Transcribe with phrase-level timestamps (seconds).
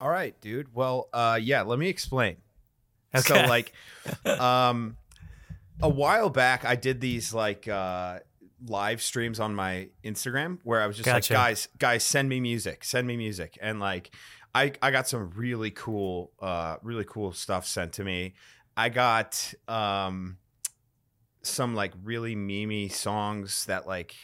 [0.00, 0.74] All right, dude.
[0.74, 1.62] Well, uh, yeah.
[1.62, 2.36] Let me explain.
[3.14, 3.22] Okay.
[3.22, 3.72] So, like,
[4.26, 4.96] um,
[5.80, 8.20] a while back, I did these like uh,
[8.66, 11.32] live streams on my Instagram where I was just Gotcha.
[11.32, 14.14] like, guys, guys, send me music, send me music, and like,
[14.54, 18.34] I I got some really cool, uh, really cool stuff sent to me.
[18.76, 20.38] I got um,
[21.42, 24.14] some like really memey songs that like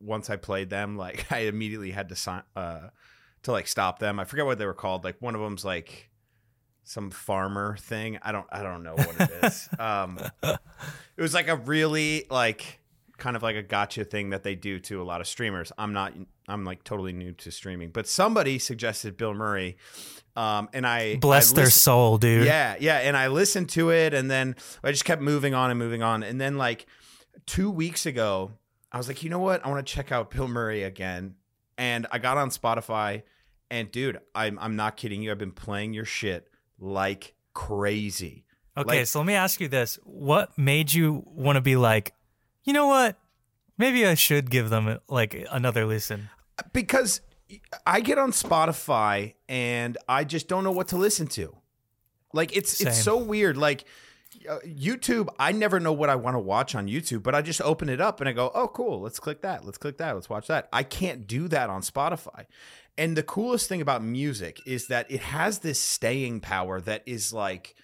[0.00, 2.88] once I played them, like I immediately had to sign uh
[3.42, 4.20] to like stop them.
[4.20, 5.04] I forget what they were called.
[5.04, 6.10] Like one of them's like
[6.84, 8.18] some farmer thing.
[8.22, 9.68] I don't I don't know what it is.
[9.78, 12.78] um it was like a really like
[13.18, 15.72] kind of like a gotcha thing that they do to a lot of streamers.
[15.78, 16.12] I'm not
[16.48, 19.76] I'm like totally new to streaming, but somebody suggested Bilmuri
[20.36, 22.46] um and I Bless I their soul, dude.
[22.46, 22.98] yeah, yeah.
[22.98, 26.22] And I listened to it and then I just kept moving on and moving on.
[26.22, 26.86] And then like
[27.46, 28.52] two weeks ago,
[28.92, 29.64] I was like, you know what?
[29.64, 31.34] I want to check out Bilmuri again.
[31.80, 33.22] And I got on Spotify
[33.70, 35.30] and dude, I'm I'm not kidding you.
[35.30, 36.46] I've been playing your shit
[36.78, 38.44] like crazy.
[38.76, 42.12] Okay, Like- so let me ask you this: What made you want to be like,
[42.64, 43.18] you know what?
[43.78, 46.28] Maybe I should give them like another listen.
[46.74, 47.22] Because
[47.86, 51.56] I get on Spotify and I just don't know what to listen to.
[52.34, 53.56] Like it's it's so weird.
[53.56, 53.84] Like
[54.50, 57.60] Uh, YouTube, I never know what I want to watch on YouTube, but I just
[57.60, 59.00] open it up and I go, "Oh, cool.
[59.00, 59.64] Let's click that.
[59.64, 60.14] Let's click that.
[60.14, 62.46] Let's watch that." I can't do that on Spotify.
[62.98, 67.32] And the coolest thing about music is that it has this staying power that is
[67.32, 67.76] like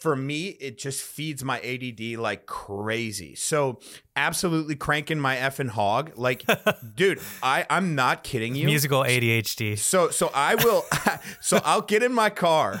[0.00, 3.34] for me, it just feeds my ADD like crazy.
[3.34, 3.80] So,
[4.16, 6.12] absolutely cranking my effing hog.
[6.16, 6.44] Like,
[6.94, 8.66] dude, I I'm not kidding you.
[8.66, 9.78] Musical ADHD.
[9.78, 10.84] So so I will
[11.40, 12.80] so I'll get in my car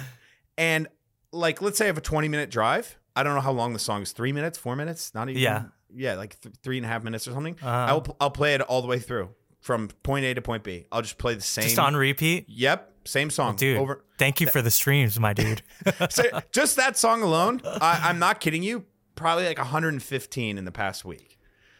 [0.56, 0.88] and
[1.32, 2.98] like let's say I have a 20 minute drive.
[3.16, 4.12] I don't know how long the song is.
[4.12, 5.64] Three minutes, four minutes, not even Yeah.
[5.94, 7.56] yeah, like th- three and a half minutes or something.
[7.62, 7.68] Uh-huh.
[7.68, 10.86] I'll I'll play it all the way through from point A to point B.
[10.92, 11.64] I'll just play the same.
[11.64, 13.78] Just on repeat, Yep, same song dude.
[13.78, 14.04] over.
[14.18, 15.62] Thank you for the streams, my dude.
[16.10, 18.84] So just that song alone, I, I'm not kidding you.
[19.16, 21.38] Probably like 115 in the past week.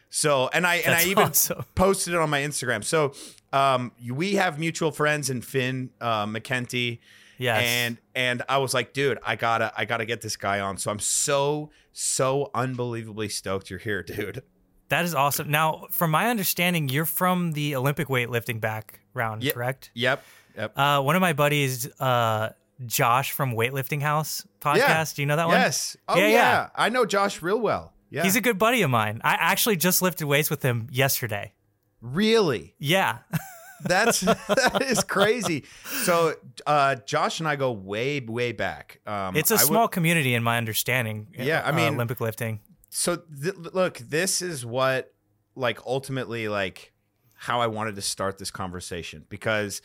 [0.09, 1.65] So and I and That's I even awesome.
[1.75, 2.83] posted it on my Instagram.
[2.83, 3.13] So
[3.53, 6.99] um, we have mutual friends in Finn uh, McKenty.
[7.41, 7.63] Yes.
[7.63, 10.77] And and I was like, dude, I gotta I gotta get this guy on.
[10.77, 14.43] So I'm so so unbelievably stoked you're here, dude.
[14.89, 15.49] That is awesome.
[15.49, 19.89] Now, from my understanding, you're from the Olympic weightlifting background, Ye- correct?
[19.93, 20.23] Yep.
[20.57, 20.77] Yep.
[20.77, 22.49] Uh, one of my buddies, uh,
[22.85, 25.15] Josh from Weightlifting House podcast.
[25.15, 25.55] Do you know that one?
[25.57, 25.95] Yes.
[26.09, 26.69] Oh Yeah, yeah, yeah.
[26.75, 27.93] I know Josh real well.
[28.09, 28.23] Yeah.
[28.23, 29.21] He's a good buddy of mine.
[29.23, 31.53] I actually just lifted weights with him yesterday.
[32.01, 32.75] really.
[32.77, 33.19] Yeah.
[33.83, 35.65] That's that is crazy.
[36.03, 38.99] So uh, Josh and I go way way back.
[39.05, 41.27] Um, It's a I would- small community, in my understanding.
[41.37, 42.59] Yeah, I uh, mean- Olympic lifting.
[42.89, 45.13] so th- look, this is what
[45.55, 46.93] like ultimately like
[47.35, 49.81] how I wanted to start this conversation because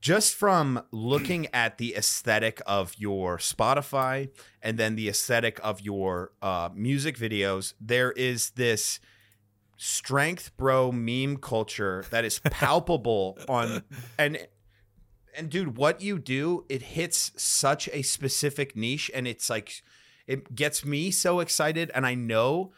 [0.00, 4.28] just from looking at the aesthetic of your Spotify
[4.62, 9.00] and then the aesthetic of your uh, music videos, there is this
[9.82, 13.82] strength bro meme culture that is palpable on
[14.18, 14.46] and
[15.34, 19.82] and dude what you do it hits such a specific niche and it's like
[20.26, 22.70] it gets me so excited and i know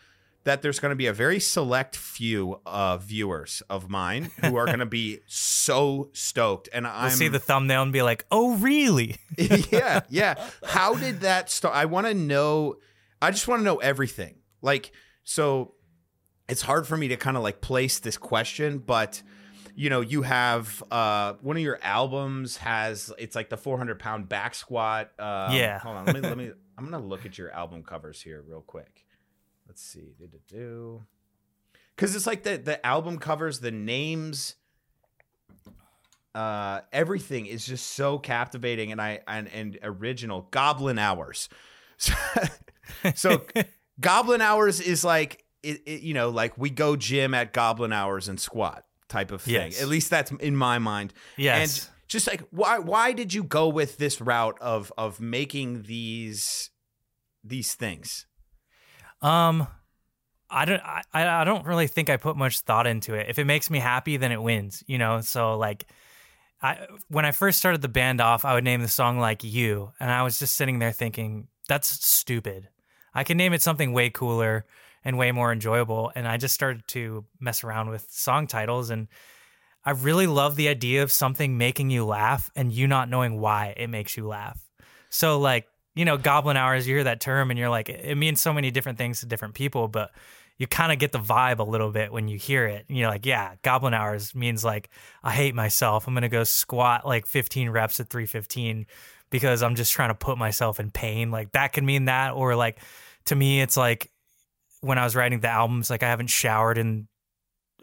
[0.44, 4.66] that there's going to be a very select few uh, viewers of mine who are
[4.66, 8.56] going to be so stoked and We'll i'm see the thumbnail and be like, "Oh,
[8.56, 10.34] really?" yeah, yeah.
[10.64, 11.74] How did that start?
[11.76, 12.76] I want to know.
[13.20, 14.36] I just want to know everything.
[14.62, 14.90] Like,
[15.22, 15.74] so
[16.52, 19.22] it's hard for me to kind of like place this question, but
[19.74, 24.28] you know, you have uh one of your albums has it's like the 400 pound
[24.28, 25.10] back squat.
[25.18, 25.78] Um, Yeah.
[25.78, 26.04] Hold on.
[26.04, 26.50] Let me let me.
[26.78, 29.06] I'm gonna look at your album covers here real quick.
[29.66, 30.12] Let's see.
[30.18, 31.04] Do do do.
[31.96, 34.56] Because it's like the the album covers, the names
[36.34, 41.50] uh everything is just so captivating and i and, and original goblin hours
[43.14, 43.42] so
[44.00, 48.28] goblin hours is like it, it, you know like we go gym at goblin hours
[48.28, 49.80] and squat type of thing Yes.
[49.82, 51.58] at least that's in my mind Yes.
[51.84, 56.70] and just like why why did you go with this route of of making these
[57.44, 58.26] these things
[59.20, 59.66] Um,
[60.50, 60.82] I don't.
[60.82, 63.28] I, I don't really think I put much thought into it.
[63.30, 64.82] If it makes me happy, then it wins.
[64.86, 65.20] You know.
[65.22, 65.86] So like,
[66.60, 69.92] I when I first started the band off, I would name the song like "You,"
[69.98, 72.68] and I was just sitting there thinking, "That's stupid."
[73.14, 74.66] I can name it something way cooler
[75.04, 76.12] and way more enjoyable.
[76.14, 79.08] And I just started to mess around with song titles, and
[79.84, 83.74] I really love the idea of something making you laugh and you not knowing why
[83.76, 84.60] it makes you laugh.
[85.10, 88.40] So like, you know, goblin hours, you hear that term and you're like, it means
[88.40, 90.12] so many different things to different people, but
[90.56, 92.84] you kind of get the vibe a little bit when you hear it.
[92.88, 94.88] And you're like, yeah, goblin hours means like
[95.22, 96.06] I hate myself.
[96.06, 98.86] I'm gonna go squat like 15 reps at 315
[99.30, 101.32] because I'm just trying to put myself in pain.
[101.32, 102.78] Like that could mean that, or like
[103.24, 104.11] to me, it's like
[104.82, 107.08] when I was writing the albums, like I haven't showered in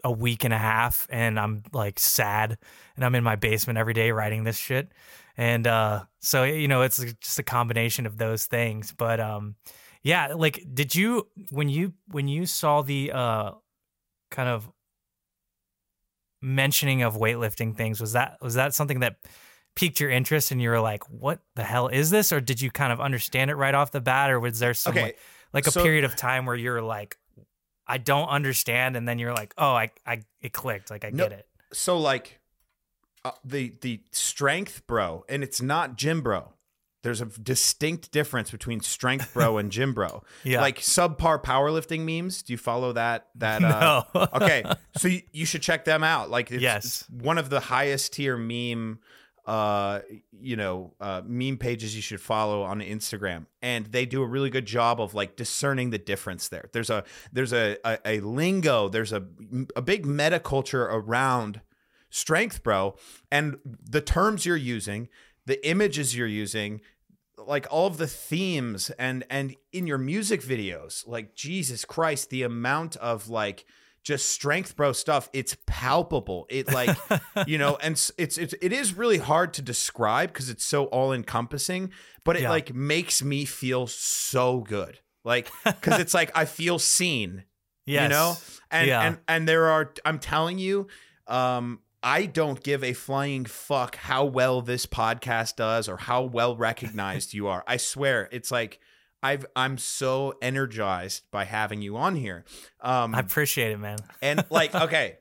[0.04, 2.56] a week and a half and I'm like sad
[2.96, 4.92] and I'm in my basement every day writing this shit.
[5.36, 8.94] And uh so you know, it's just a combination of those things.
[8.96, 9.56] But um
[10.02, 13.50] yeah, like did you when you when you saw the uh
[14.30, 14.70] kind of
[16.40, 19.16] mentioning of weightlifting things, was that was that something that
[19.76, 22.32] piqued your interest and you were like, what the hell is this?
[22.32, 24.30] Or did you kind of understand it right off the bat?
[24.30, 25.18] Or was there some Okay, like,
[25.52, 27.16] like a so- period of time where you're like,
[27.86, 31.24] I don't understand, and then you're like, oh, I, I, it clicked, like I No,
[31.28, 31.46] get it.
[31.72, 32.38] so like
[33.24, 36.52] uh, the the strength bro and it's not gym bro
[37.02, 40.62] there's a distinct difference between strength bro and gym bro Yeah.
[40.62, 44.26] like subpar powerlifting memes do you follow that that uh no.
[44.34, 44.64] okay
[44.96, 46.84] so you, you should check them out like it's, Yes.
[46.86, 49.00] it's one of the highest tier meme
[49.50, 50.00] uh
[50.40, 53.46] you know uh meme pages you should follow on instagram.
[53.60, 56.70] And they do a really good job of like discerning the difference there.
[56.72, 57.02] There's a
[57.32, 59.26] there's a a, a lingo there's a
[59.74, 61.62] a big meta culture around
[62.10, 62.94] strength bro.
[63.32, 65.08] And the terms you're using
[65.46, 66.80] the images you're using
[67.36, 72.42] like all of the themes and and in your music videos like jesus christ the
[72.42, 73.64] amount of like
[74.02, 76.96] just strength bro stuff it's palpable it like
[77.46, 81.12] you know and it's it's it is really hard to describe because it's so all
[81.12, 81.90] encompassing
[82.24, 82.50] but it Yeah.
[82.50, 87.44] like makes me feel so good like because it's like i feel seen
[87.84, 88.02] yes.
[88.04, 88.36] you know
[88.70, 89.02] and Yeah.
[89.02, 90.86] and and there are i'm telling you
[91.26, 96.56] um i don't give a flying fuck how well this podcast does or how well
[96.56, 98.80] recognized you are i swear it's like
[99.22, 102.44] i've i'm so energized by having you on here.
[102.80, 103.98] Um I appreciate it, man.
[104.22, 105.18] and like okay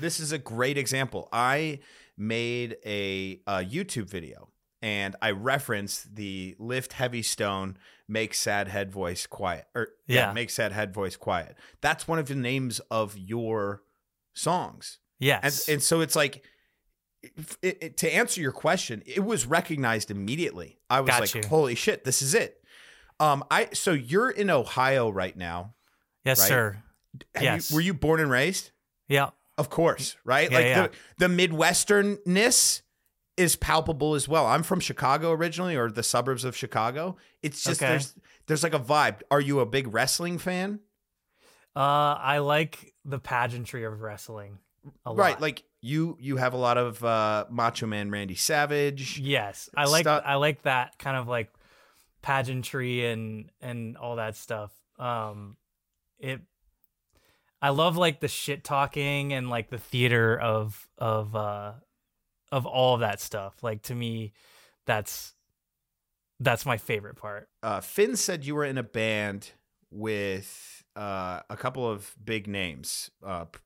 [0.00, 1.28] this is a great example.
[1.32, 1.80] I
[2.16, 4.48] made a, a youtube video
[4.82, 7.78] and i referenced the lift heavy stone
[8.08, 10.32] make sad head voice quiet or yeah, Yeah.
[10.32, 11.56] make sad head voice quiet.
[11.80, 13.82] That's one of the names of your
[14.34, 14.98] songs.
[15.42, 16.44] And, and so it's like
[17.22, 20.78] it, it- to answer your question it was recognized immediately.
[20.88, 21.42] I was Got like you.
[21.48, 22.62] holy shit this is it
[23.20, 25.74] um i so you're in ohio right now
[26.24, 26.48] yes, right?
[26.48, 26.82] sir.
[27.34, 27.70] Have Yes.
[27.70, 28.70] you, were you born and raised
[29.08, 29.30] Yeah.
[29.56, 30.50] of course, right?
[30.50, 30.86] Yeah, like yeah.
[31.18, 32.82] the the midwesternness
[33.36, 34.46] is palpable as well.
[34.46, 37.16] I'm from Chicago originally, or the suburbs of Chicago.
[37.42, 37.90] It's just Okay.
[37.92, 38.14] there's
[38.46, 39.22] there's like a vibe.
[39.30, 40.80] Are you a big wrestling fan?
[41.76, 44.58] Uh, I like the pageantry of wrestling
[45.06, 45.18] a lot.
[45.18, 49.18] Right, like you you have a lot of uh, Macho Man Randy Savage.
[49.18, 51.50] yes, I like Stuff- I like that kind of like
[52.28, 54.70] pageantry and and all that stuff.
[54.98, 55.56] Um,
[56.18, 56.42] it.
[57.62, 61.72] I love like the shit talking and like the theater of of uh
[62.52, 63.62] of all of that stuff.
[63.62, 64.32] Like to me,
[64.84, 65.32] that's
[66.38, 67.48] that's my favorite part.
[67.62, 69.52] Uh, Finn said you were in a band
[69.90, 73.60] with uh, a couple of big names, uh, p-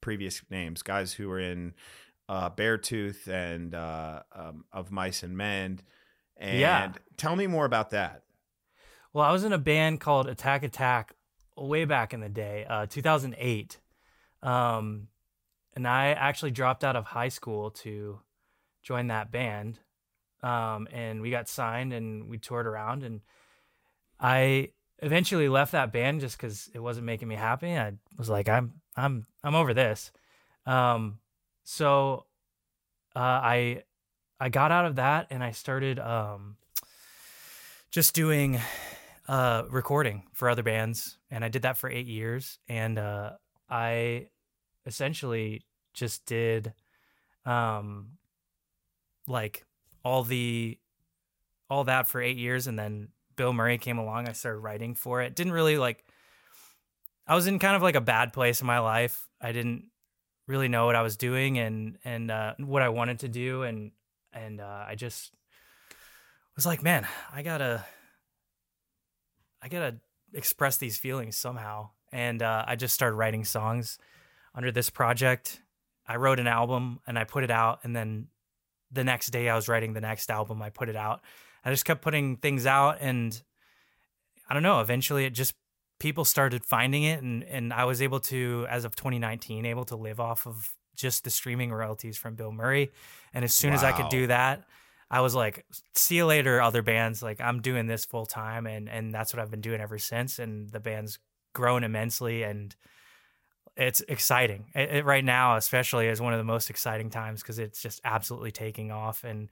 [0.00, 1.74] previous names, guys who were in
[2.28, 5.80] uh, Beartooth and uh, um, of Mice and Men.
[6.36, 6.92] And Yeah.
[7.16, 8.22] tell me more about that.
[9.12, 11.14] Well, I was in a band called Attack Attack
[11.56, 13.80] way back in the day, uh, 2008.
[14.42, 15.08] Um,
[15.74, 18.20] and I actually dropped out of high school to
[18.82, 19.78] join that band.
[20.42, 23.02] Um, and we got signed and we toured around.
[23.02, 23.22] And
[24.20, 27.76] I eventually left that band just because it wasn't making me happy.
[27.76, 30.12] I was like, I'm, I'm, I'm over this.
[30.66, 31.18] Um,
[31.64, 32.26] so
[33.14, 33.82] uh, I,
[34.38, 36.56] I got out of that and I started um,
[37.90, 38.60] just doing
[39.28, 42.58] uh, recording for other bands, and I did that for eight years.
[42.68, 43.32] And uh,
[43.68, 44.28] I
[44.84, 45.64] essentially
[45.94, 46.72] just did
[47.44, 48.18] um,
[49.26, 49.64] like
[50.04, 50.78] all the
[51.68, 54.28] all that for eight years, and then Bilmuri came along.
[54.28, 55.34] I started writing for it.
[55.34, 56.04] Didn't really like.
[57.26, 59.26] I was in kind of like a bad place in my life.
[59.40, 59.86] I didn't
[60.46, 63.90] really know what I was doing and and uh, what I wanted to do, and
[64.36, 65.32] and uh, I just
[66.54, 67.84] was like, man, I gotta,
[69.62, 69.96] I gotta
[70.34, 71.90] express these feelings somehow.
[72.12, 73.98] And uh, I just started writing songs
[74.54, 75.60] under this project.
[76.06, 78.28] I wrote an album and I put it out, and then
[78.90, 80.62] the next day I was writing the next album.
[80.62, 81.20] I put it out.
[81.64, 83.40] I just kept putting things out, and
[84.48, 84.80] I don't know.
[84.80, 85.54] Eventually, it just
[85.98, 89.96] people started finding it, and and I was able to, as of 2019, able to
[89.96, 92.90] live off of just the streaming royalties from Bilmuri.
[93.34, 94.64] And as soon as I could do that,
[95.10, 97.22] I was like, "See you later, other bands.
[97.22, 100.38] Like I'm doing this full time, and and that's what I've been doing ever since.
[100.38, 101.18] And the band's
[101.52, 102.74] grown immensely and
[103.76, 104.66] it's exciting.
[104.74, 108.00] It, it, right now, especially, is one of the most exciting times because it's just
[108.04, 109.50] absolutely taking off, and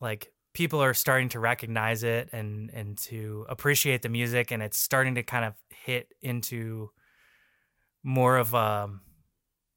[0.00, 4.78] like people are starting to recognize it and and to appreciate the music, and it's
[4.78, 6.90] starting to kind of hit into
[8.04, 9.00] more of um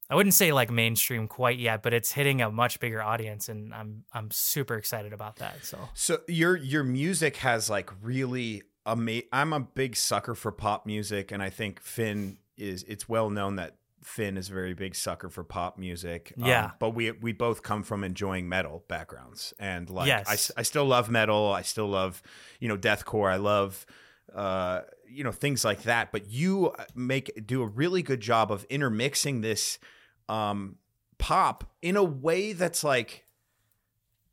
[0.10, 3.74] I wouldn't say like mainstream quite yet, but it's hitting a much bigger audience, and
[3.74, 5.66] I'm I'm super excited about that.
[5.66, 10.86] So, so your your music has like really ama- I'm a big sucker for pop
[10.86, 14.96] music, and I think Finn is it's well known that Finn is a very big
[14.96, 16.34] sucker for pop music.
[16.42, 16.66] Um, yeah.
[16.66, 20.52] Um, but we we both come from enjoying metal backgrounds, and like yes.
[20.56, 21.52] I, I still love metal.
[21.52, 22.24] I still love
[22.62, 23.30] you know deathcore.
[23.30, 23.86] I love
[24.34, 26.14] uh you know things like that.
[26.14, 29.80] But you make do a really good job of intermixing this
[30.30, 30.76] um
[31.18, 33.26] pop in a way that's like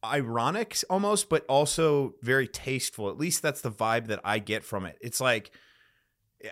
[0.04, 4.84] ironic almost but also very tasteful at least that's the vibe that i get from
[4.84, 5.50] it it's like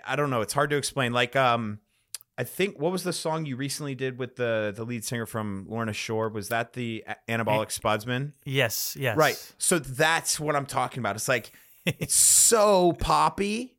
[0.05, 0.41] I don't know.
[0.41, 1.13] It's hard to explain.
[1.13, 1.79] Like, um,
[2.37, 5.65] I think what was the song you recently did with the the lead singer from
[5.69, 6.29] Lorna Shore?
[6.29, 8.33] Was that the Anabolic Spudsman?
[8.43, 9.17] Yes, yes.
[9.17, 9.53] Right.
[9.57, 11.15] So that's what I'm talking about.
[11.15, 11.51] It's like
[11.85, 13.75] it's so poppy,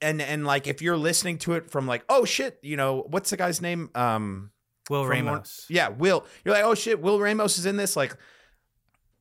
[0.00, 3.30] and and like if you're listening to it from like oh shit, you know what's
[3.30, 3.90] the guy's name?
[3.94, 4.50] Um,
[4.88, 5.66] Will Ramos.
[5.68, 6.24] yeah, Will.
[6.44, 7.96] You're like oh shit, Will Ramos is in this.
[7.96, 8.16] Like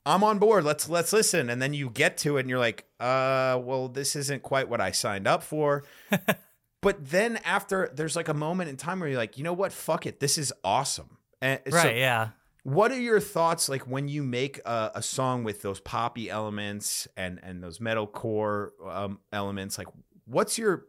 [0.05, 0.63] I'm on board.
[0.63, 1.49] Let's let's listen.
[1.49, 4.81] And then you get to it and you're like, uh, well, this isn't quite what
[4.81, 5.83] I signed up for.
[6.81, 9.71] but then after there's like a moment in time where you're like, you know what?
[9.71, 10.19] Fuck it.
[10.19, 11.17] This is awesome.
[11.41, 12.29] And right, so yeah.
[12.63, 17.07] What are your thoughts like when you make a, a song with those poppy elements
[17.15, 19.77] and and those metalcore um, elements?
[19.77, 19.87] Like,
[20.29, 20.85] what's your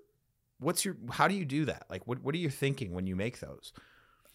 [0.59, 1.87] what's your how do you do that?
[1.91, 3.73] Like, what what are you thinking when you make those?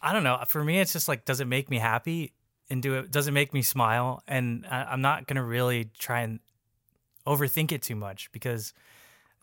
[0.02, 0.42] I don't know.
[0.48, 2.34] For me, it's just like, does it make me happy?
[2.70, 6.40] and do it doesn't make me smile and I, am not to really try and
[7.28, 8.74] overthink it too much because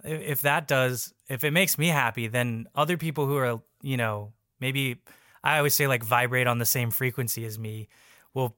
[0.04, 4.32] if that does if it makes me happy then other people who are you know
[4.60, 5.02] maybe
[5.44, 7.88] i always say like vibrate on the same frequency as me
[8.34, 8.56] will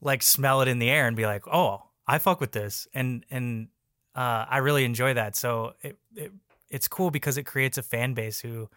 [0.00, 3.24] like smell it in the air and be like oh i fuck with this and
[3.30, 3.68] and
[4.14, 6.32] uh, i really enjoy that so it, it
[6.70, 8.68] it's cool because it creates a fan base who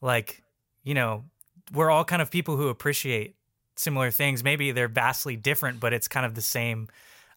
[0.00, 0.42] like
[0.82, 1.24] you know
[1.72, 3.36] we're all kind of people who appreciate
[3.76, 4.44] similar things.
[4.44, 6.88] Maybe they're vastly different, but it's kind of the same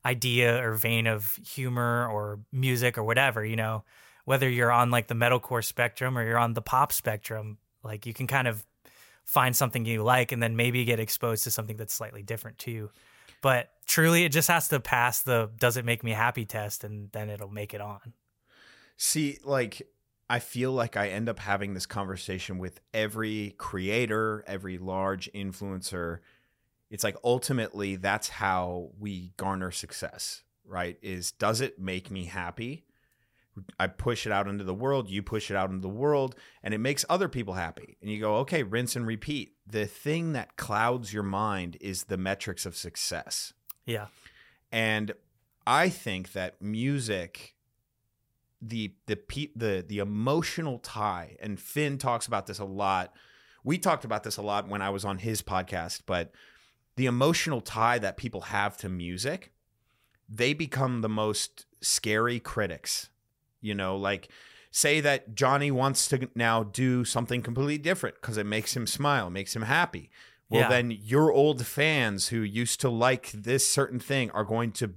[0.05, 3.83] idea or vein of humor or music or whatever, you know.
[4.25, 8.13] Whether you're on like the metalcore spectrum or you're on the pop spectrum, like you
[8.13, 8.65] can kind of
[9.23, 12.89] find something you like and then maybe get exposed to something that's slightly different too.
[13.45, 17.11] But truly it just has to pass the does it make me happy test and
[17.11, 18.13] then it'll make it on.
[18.97, 19.87] See, like
[20.27, 26.21] I feel like I end up having this conversation with every creator, every large influencer.
[26.89, 30.97] It's like ultimately that's how we garner success, right?
[31.03, 32.84] Is does it make me happy?
[33.79, 36.73] I push it out into the world, you push it out into the world, and
[36.73, 37.97] it makes other people happy.
[38.01, 39.53] And you go, okay, rinse and repeat.
[39.65, 43.53] The thing that clouds your mind is the metrics of success.
[43.85, 44.07] Yeah.
[44.71, 45.13] And
[45.65, 47.55] I think that music
[48.61, 49.17] the the
[49.55, 53.13] the the emotional tie and Finn talks about this a lot.
[53.63, 56.31] We talked about this a lot when I was on his podcast, but
[56.95, 59.51] the emotional tie that people have to music,
[60.29, 63.09] they become the most scary critics.
[63.65, 64.29] You know, like
[64.71, 69.29] say that Johnny wants to now do something completely different because it makes him smile,
[69.29, 70.09] makes him happy.
[70.49, 70.69] Well, yeah.
[70.69, 74.93] then your old fans who used to like this certain thing are going to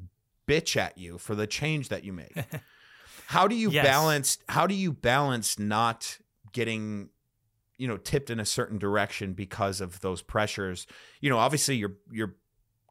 [0.46, 2.36] bitch at you for the change that you make.
[3.28, 3.84] How do you yes.
[3.84, 6.16] balance how do you balance not
[6.54, 7.10] getting
[7.76, 10.86] you know tipped in a certain direction because of those pressures?
[11.20, 12.36] You know, obviously you're you're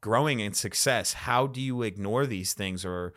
[0.02, 1.14] growing in success.
[1.14, 3.16] How do you ignore these things or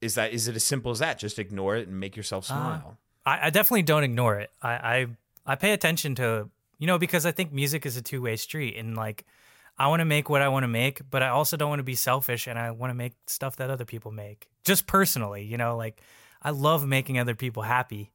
[0.00, 1.18] is that is it as simple as that?
[1.18, 2.98] Just ignore it and make yourself uh, smile.
[3.26, 4.50] Uh, I, I, definitely don't ignore it.
[4.62, 5.06] I, I
[5.46, 8.76] I pay attention to you know because I think music is a two way street
[8.76, 9.24] and like
[9.78, 11.84] I want to make what I want to make, but I also don't want to
[11.84, 14.48] be selfish and I want to make stuff that other people make.
[14.64, 16.00] Just personally, you know, like
[16.42, 18.10] I love making other people happy.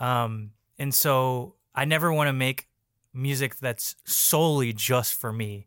[0.00, 2.66] Um, and so I never want to make
[3.12, 5.66] music that's solely just for me.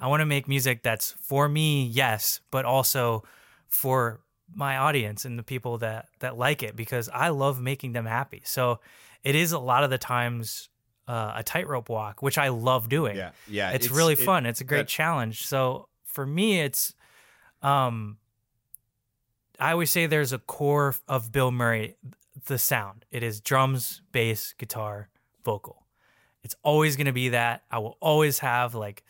[0.00, 3.24] I want to make music that's for me, yes, but also
[3.68, 4.20] for
[4.54, 8.42] my audience and the people that that like it because I love making them happy.
[8.44, 8.80] So
[9.22, 10.68] it is a lot of the times
[11.08, 13.16] uh, a tightrope walk, which I love doing.
[13.16, 14.46] Yeah, yeah, it's, it's really fun.
[14.46, 15.46] It's a great that, challenge.
[15.46, 16.94] So for me, it's
[17.62, 18.18] um,
[19.58, 21.94] I always say there's a core of Bilmuri,
[22.46, 23.04] the sound.
[23.10, 25.08] It is drums, bass, guitar,
[25.44, 25.86] vocal.
[26.42, 27.62] It's always going to be that.
[27.70, 29.02] I will always have like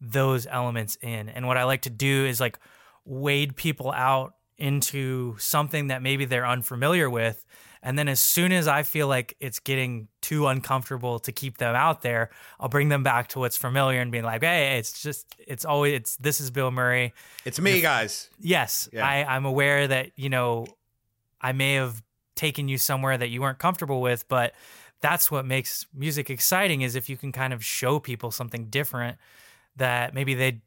[0.00, 1.28] those elements in.
[1.28, 2.58] And what I like to do is like
[3.04, 7.44] wade people out into something that maybe they're unfamiliar with.
[7.82, 11.74] And then as soon as I feel like it's getting too uncomfortable to keep them
[11.74, 15.26] out there, I'll bring them back to what's familiar and be like, hey, it's just,
[15.48, 17.10] it's always, it's, this is Bilmuri.
[17.44, 18.30] It's me, guys.
[18.38, 18.88] Yes.
[18.92, 19.04] Yeah.
[19.04, 20.66] I, I'm aware that, you know,
[21.40, 22.00] I may have
[22.36, 24.54] taken you somewhere that you weren't comfortable with, but
[25.00, 29.18] that's what makes music exciting is if you can kind of show people something different
[29.74, 30.60] that maybe they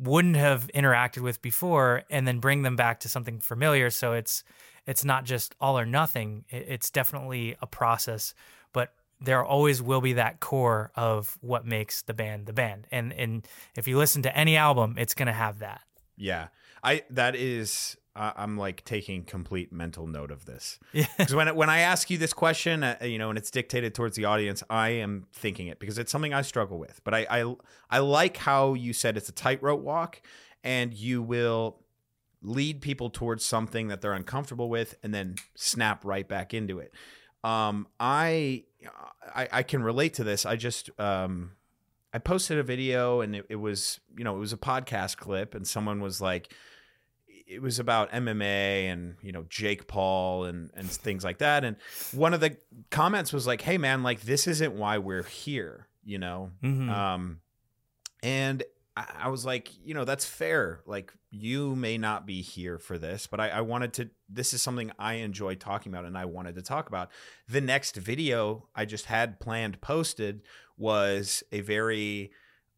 [0.00, 3.90] wouldn't have interacted with before and then bring them back to something familiar.
[3.90, 4.42] So it's
[4.86, 6.44] it's not just all or nothing.
[6.48, 8.34] It's definitely a process
[8.72, 12.86] but there always will be that core of what makes the band the band.
[12.90, 15.82] And and if you listen to any album it's going to have that.
[16.16, 16.48] Yeah,
[16.82, 17.96] I that is.
[18.16, 22.10] I I'm like taking complete mental note of this yeah because when when I ask
[22.10, 25.68] you this question, uh, you know, and it's dictated towards the audience, I am thinking
[25.68, 27.00] it because it's something I struggle with.
[27.04, 27.54] But I I,
[27.90, 30.22] I like how you said it's a tightrope walk,
[30.64, 31.80] and you will
[32.42, 36.92] lead people towards something that they're uncomfortable with, and then snap right back into it.
[37.44, 38.64] Um, I,
[39.34, 40.44] I I can relate to this.
[40.44, 41.52] I just um,
[42.12, 45.54] I posted a video, and it, it was you know it was a podcast clip,
[45.54, 46.52] and someone was like
[47.50, 51.64] it was about MMA and you know Jake Paul and and things like that.
[51.64, 51.76] And
[52.12, 52.56] one of the
[52.90, 56.52] comments was like, "Hey man, like this isn't why we're here," you know.
[56.62, 56.88] Mhm.
[56.88, 57.40] Um,
[58.22, 58.62] and
[58.96, 60.80] I, I was like, you know, that's fair.
[60.86, 64.10] Like you may not be here for this, but I, I wanted to.
[64.28, 67.10] This is something I enjoy talking about, and I wanted to talk about.
[67.48, 70.42] The next video I just had planned posted
[70.76, 72.30] was a very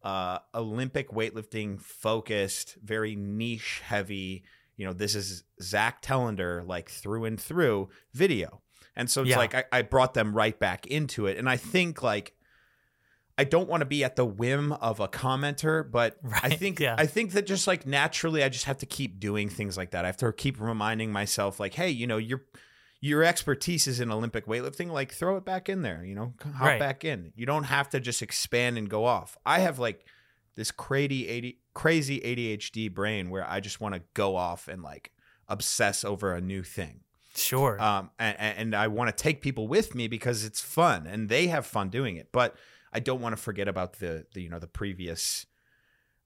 [0.03, 4.43] uh, Olympic weightlifting focused, very niche heavy.
[4.77, 8.61] You know, this is Zack Telander like through and through video.
[8.95, 9.37] And so it's Yeah.
[9.37, 11.37] like I, I brought them right back into it.
[11.37, 12.33] And I think like
[13.35, 16.95] I don't want to be at the whim of a commenter, but I think yeah.
[16.97, 20.05] I think that just like naturally I just have to keep doing things like that.
[20.05, 22.43] I have to keep reminding myself like, hey, you know, your
[23.01, 26.61] your expertise is in Olympic weightlifting, like throw it back in there, you know, hop
[26.61, 26.79] Right.
[26.79, 27.33] back in.
[27.35, 29.35] You don't have to just expand and go off.
[29.45, 30.05] I have like
[30.55, 35.11] this crazy AD, crazy ADHD brain where I just want to go off and like
[35.47, 37.01] obsess over a new thing.
[37.35, 41.29] sure Um, and, and I want to take people with me because it's fun and
[41.29, 42.29] they have fun doing it.
[42.31, 42.55] But
[42.91, 45.45] I don't want to forget about the, the you know the previous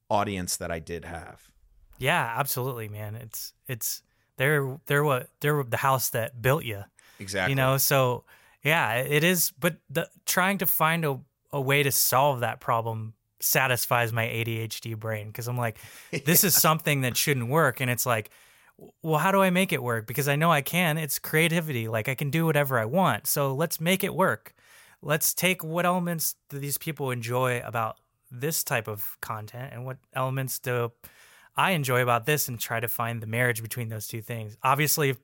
[0.09, 1.49] audience that I did have.
[1.97, 3.15] Yeah, absolutely, man.
[3.15, 4.01] It's it's
[4.37, 6.83] they're they're what they're the house that built you.
[7.19, 7.51] Exactly.
[7.51, 8.25] You know, so
[8.63, 9.51] yeah, it is.
[9.51, 11.19] But the trying to find a
[11.51, 15.77] a way to solve that problem satisfies my ADHD brain because I'm like,
[16.25, 18.29] this is something that shouldn't work, and it's like,
[19.01, 20.07] well, how do I make it work?
[20.07, 20.97] Because I know I can.
[20.97, 21.87] It's creativity.
[21.87, 23.27] Like I can do whatever I want.
[23.27, 24.53] So let's make it work.
[25.01, 27.97] Let's take what elements do these people enjoy about
[28.29, 30.91] this type of content and what elements do
[31.55, 34.57] I enjoy about this and try to find the marriage between those two things.
[34.63, 35.15] Obviously,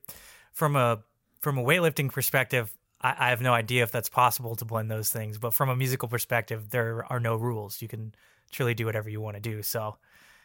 [0.51, 1.03] from a
[1.41, 5.09] from a weightlifting perspective, I, I have no idea if that's possible to blend those
[5.09, 5.37] things.
[5.37, 7.81] But from a musical perspective, there are no rules.
[7.81, 8.15] You can
[8.51, 9.61] truly do whatever you want to do.
[9.63, 9.97] So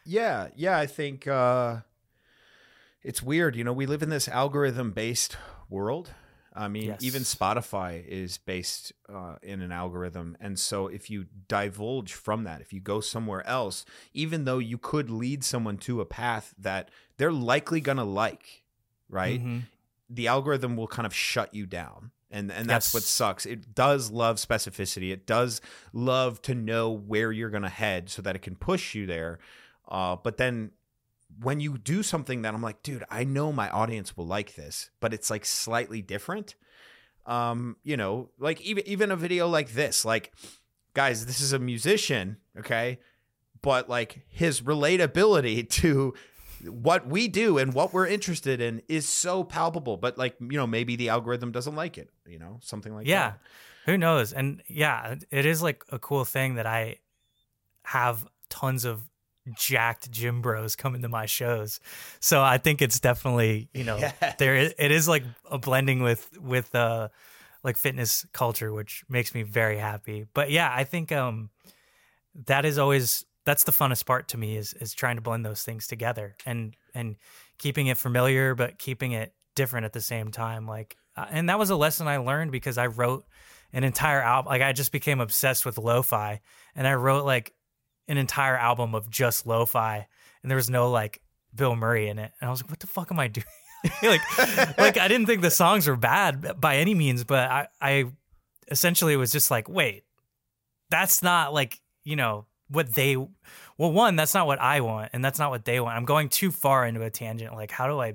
[0.05, 1.81] Yeah, yeah, I think uh
[3.03, 5.37] it's weird, you know, we live in this algorithm based
[5.71, 6.11] world.
[6.55, 7.03] I mean, Yes.
[7.03, 10.37] even Spotify is based uh, in an algorithm.
[10.41, 14.77] And so if you divulge from that, if you go somewhere else, even though you
[14.79, 18.65] could lead someone to a path that they're likely going to like,
[19.09, 19.41] right?
[19.41, 19.63] Mhm.
[20.11, 22.11] the algorithm will kind of shut you down.
[22.31, 23.47] And and that's what sucks.
[23.47, 25.13] It does love specificity.
[25.13, 25.61] It does
[25.93, 29.39] love to know where you're going to head so that it can push you there.
[29.89, 30.73] Uh, but then
[31.41, 34.91] when you do something that I'm like, dude, I know my audience will like this,
[35.01, 36.55] but it's like slightly different.
[37.27, 40.33] Um, you know, like even even a video like this, like
[40.95, 42.99] guys, this is a musician, okay?
[43.63, 46.15] But like his relatability to
[46.65, 49.97] what we do and what we're interested in is so palpable.
[49.97, 53.31] But like, you know, maybe the algorithm doesn't like it, you know, something like yeah,
[53.31, 53.41] that.
[53.87, 54.33] who knows?
[54.33, 56.97] And yeah, it is like a cool thing that I
[57.85, 59.09] have tons of
[59.57, 61.81] jacked gym bros coming to my shows.
[62.21, 64.35] So I think it's definitely you know Yes.
[64.39, 67.09] there is, it is like a blending with with uh
[67.65, 70.27] like fitness culture, which makes me very happy.
[70.35, 71.51] But yeah, I think um
[72.47, 75.63] that is always that's the funnest part to me is is trying to blend those
[75.63, 77.17] things together and and
[77.57, 81.59] keeping it familiar but keeping it different at the same time like uh, and that
[81.59, 83.25] was a lesson I learned because I wrote
[83.73, 86.43] an entire album like I just became obsessed with lo-fi
[86.77, 87.55] and I wrote like
[88.07, 90.07] an entire album of just lo-fi
[90.43, 91.23] and there was no like
[91.57, 92.31] Bilmuri in it.
[92.41, 93.47] And I was like what the fuck am I doing?
[94.03, 94.21] Like
[94.77, 98.05] like I didn't think the songs were bad by any means but I I
[98.71, 100.03] essentially was just like wait
[100.91, 105.25] that's not like you know what they well one that's not what i want and
[105.25, 108.01] that's not what they want i'm going too far into a tangent like how do
[108.01, 108.15] i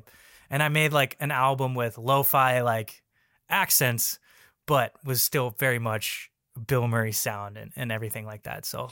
[0.54, 3.02] and I made like an album with lo-fi like
[3.50, 4.20] accents,
[4.68, 8.64] but was still very much Bilmuri sound and, and everything like that.
[8.64, 8.92] So,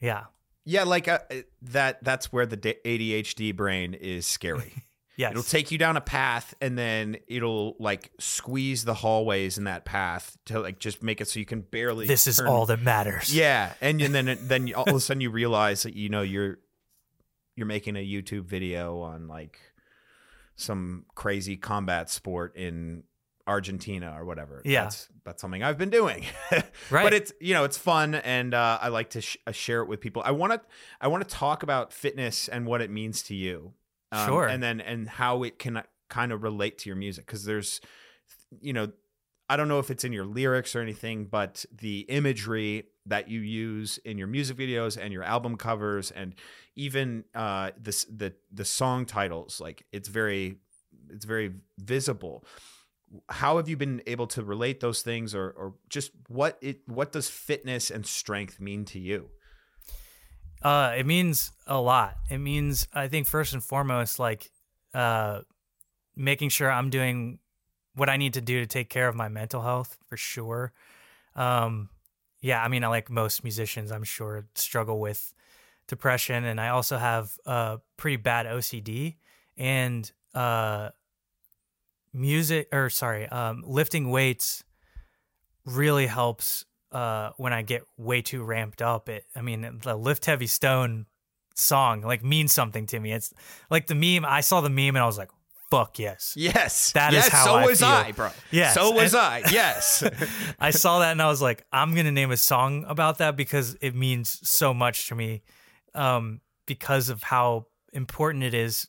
[0.00, 0.26] yeah,
[0.64, 1.18] Yeah, like uh,
[1.62, 2.04] that.
[2.04, 4.72] That's where the ADHD brain is scary.
[5.16, 9.64] yes, It'll take you down a path, and then it'll like squeeze the hallways in
[9.64, 12.06] that path to like just make it so you can barely.
[12.06, 13.34] this is turn- all that matters.
[13.34, 16.58] Yeah, and, and then then all of a sudden you realize that you know you're
[17.56, 19.58] you're making a YouTube video on like
[20.56, 23.04] some crazy combat sport in
[23.46, 24.62] Argentina or whatever.
[24.64, 24.84] Yeah.
[24.84, 26.24] that's, that's something I've been doing.
[26.90, 27.04] Right.
[27.04, 29.88] But it's you know it's fun and uh, I like to sh- uh, share it
[29.88, 30.22] with people.
[30.24, 30.60] I want to
[31.00, 33.72] I want to talk about fitness and what it means to you.
[34.12, 34.46] Um, Sure.
[34.46, 37.80] And then and how it can kind of relate to your music because there's
[38.60, 38.92] you know
[39.48, 43.40] I don't know if it's in your lyrics or anything, but the imagery that you
[43.40, 46.34] use in your music videos and your album covers, and
[46.76, 50.56] even uh, this the the song titles, like it's very
[51.10, 52.44] it's very visible.
[53.28, 57.12] How have you been able to relate those things, or or just what it what
[57.12, 59.28] does fitness and strength mean to you?
[60.62, 62.16] Uh, it means a lot.
[62.30, 64.50] It means I think first and foremost, like,
[64.94, 65.40] uh,
[66.16, 67.38] making sure I'm doing
[67.94, 70.72] what I need to do to take care of my mental health for sure.
[71.34, 71.88] Um,
[72.40, 75.32] yeah, I mean, I like most musicians, I'm sure struggle with
[75.88, 79.16] depression, and I also have uh pretty bad OCD
[79.56, 80.90] and uh
[82.12, 84.64] music or sorry, um, lifting weights
[85.64, 89.08] really helps uh when I get way too ramped up.
[89.08, 91.06] It I mean the lift heavy stone
[91.54, 93.12] song like means something to me.
[93.12, 93.32] It's
[93.70, 94.24] like the meme.
[94.24, 95.30] I saw the meme and I was like,
[95.70, 96.34] fuck yes.
[96.36, 97.88] Yes, That is yes, how so I was feel.
[97.88, 98.30] I, bro.
[98.50, 99.42] Yes, so was and- I.
[99.50, 100.02] Yes,
[100.60, 103.76] I saw that and I was like, I'm gonna name a song about that because
[103.80, 105.42] it means so much to me,
[105.94, 108.86] um, because of how important it is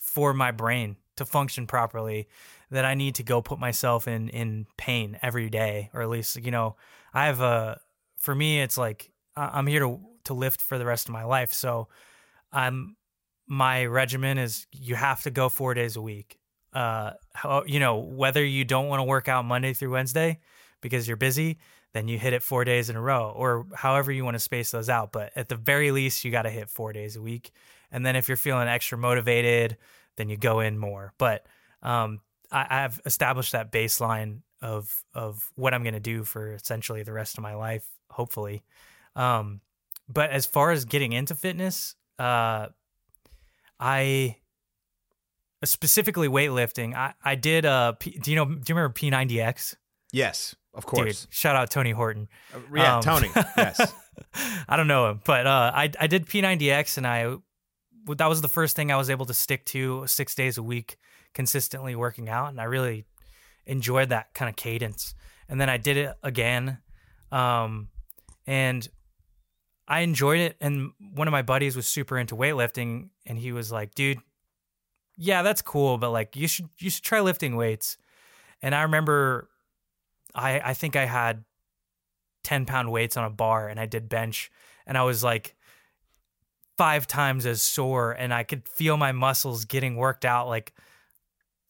[0.00, 2.28] for my brain to function properly.
[2.70, 6.36] That I need to go put myself in in pain every day, or at least
[6.36, 6.76] you know,
[7.18, 7.80] I have a.
[8.16, 11.24] For me, it's like I- I'm here to to lift for the rest of my
[11.24, 11.88] life, so
[12.52, 12.96] I'm
[13.46, 16.38] my regimen is you have to go four days a week.
[16.72, 20.38] Uh, how, you know, whether you don't want to work out Monday through Wednesday
[20.82, 21.58] because you're busy,
[21.94, 24.70] then you hit it four days in a row, or however you want to space
[24.70, 25.10] those out.
[25.12, 27.50] But at the very least, you got to hit four days a week.
[27.90, 29.78] And then if you're feeling extra motivated,
[30.16, 31.14] then you go in more.
[31.18, 31.46] But
[31.82, 32.20] um,
[32.52, 37.38] I've established that baseline of of what I'm going to do for essentially the rest
[37.38, 38.62] of my life, hopefully.
[39.16, 39.60] Um,
[40.08, 42.68] but as far as getting into fitness, uh,
[43.80, 44.36] I
[45.64, 46.94] specifically weightlifting.
[46.94, 49.74] I I did uh P, do you know do you remember P90X?
[50.12, 51.26] yes, of Dude, course.
[51.30, 52.28] shout out Tony Horton.
[52.54, 53.30] Uh, yeah, Um, Tony.
[53.56, 53.92] Yes.
[54.68, 57.36] I don't know him, but uh, I I did P90X and I
[58.16, 60.96] that was the first thing I was able to stick to six days a week
[61.34, 63.04] consistently working out, and I really
[63.68, 65.14] enjoyed that kind of cadence.
[65.48, 66.78] And then I did it again,
[67.30, 67.88] um,
[68.46, 68.86] and
[69.86, 70.56] I enjoyed it.
[70.60, 74.18] And one of my buddies was super into weightlifting, and he was like, "Dude,
[75.16, 77.96] yeah, that's cool, but like you should you should try lifting weights."
[78.60, 79.48] And I remember,
[80.34, 81.44] I I think I had
[82.44, 84.50] 10 pound weights on a bar and I did bench
[84.86, 85.54] and I was like
[86.78, 90.72] five times as sore and I could feel my muscles getting worked out like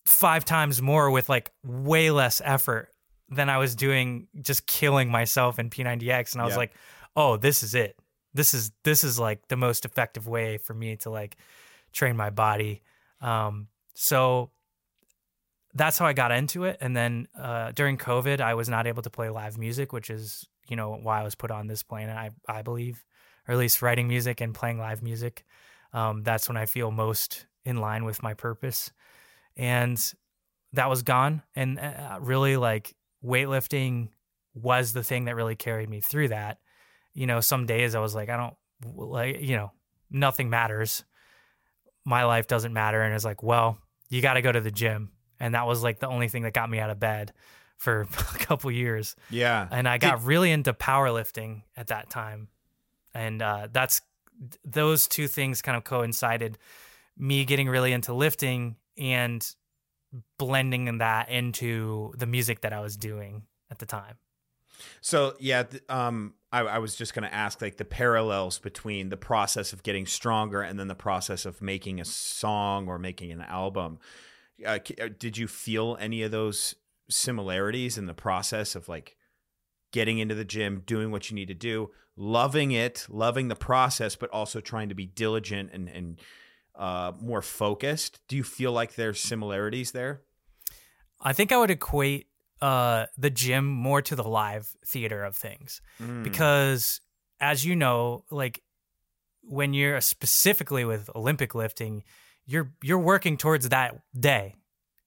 [0.08, 2.88] five times more with like way less effort
[3.28, 6.58] than I was doing just killing myself in P90X and I was Yeah.
[6.58, 6.72] like,
[7.14, 7.98] "Oh, this is it.
[8.34, 11.36] This is this is like the most effective way for me to like
[11.92, 12.82] train my body."
[13.20, 14.50] Um so
[15.74, 16.78] that's how I got into it.
[16.80, 20.46] And then uh, during COVID, I was not able to play live music, which is
[20.68, 22.16] you know why I was put on this planet.
[22.16, 23.04] I I believe,
[23.46, 25.44] or at least writing music and playing live music.
[25.92, 28.90] Um, that's when I feel most in line with my purpose,
[29.58, 30.14] and
[30.72, 31.42] that was gone.
[31.54, 32.94] And uh, really, like
[33.24, 34.08] weightlifting
[34.54, 36.58] was the thing that really carried me through that.
[37.12, 38.54] You know, some days I was like, I don't
[38.94, 39.72] like, you know,
[40.10, 41.04] nothing matters.
[42.04, 43.02] My life doesn't matter.
[43.02, 45.10] And it's like, well, you got to go to the gym.
[45.40, 47.32] And that was like the only thing that got me out of bed
[47.76, 48.02] for
[48.34, 49.16] a couple years.
[49.30, 49.66] Yeah.
[49.70, 52.48] And I got really into powerlifting at that time.
[53.14, 54.00] And uh, that's
[54.64, 56.58] those two things kind of coincided
[57.16, 59.46] me getting really into lifting and
[60.38, 64.16] blending that into the music that I was doing at the time.
[65.00, 69.08] So yeah, th- um, I, I was just going to ask like the parallels between
[69.08, 73.32] the process of getting stronger and then the process of making a song or making
[73.32, 73.98] an album.
[74.64, 76.74] Uh, uh, did you feel any of those
[77.10, 79.16] similarities in the process of like
[79.92, 84.16] getting into the gym, doing what you need to do, loving it, loving the process,
[84.16, 86.20] but also trying to be diligent and and
[86.78, 88.20] uh, more focused.
[88.28, 90.22] Do you feel like there's similarities there?
[91.20, 92.28] I think I would equate
[92.62, 96.22] uh, the gym more to the live theater of things Mm.
[96.24, 97.00] because,
[97.40, 98.62] as you know, like
[99.42, 102.04] when you're specifically with Olympic lifting,
[102.46, 104.54] you're you're working towards that day.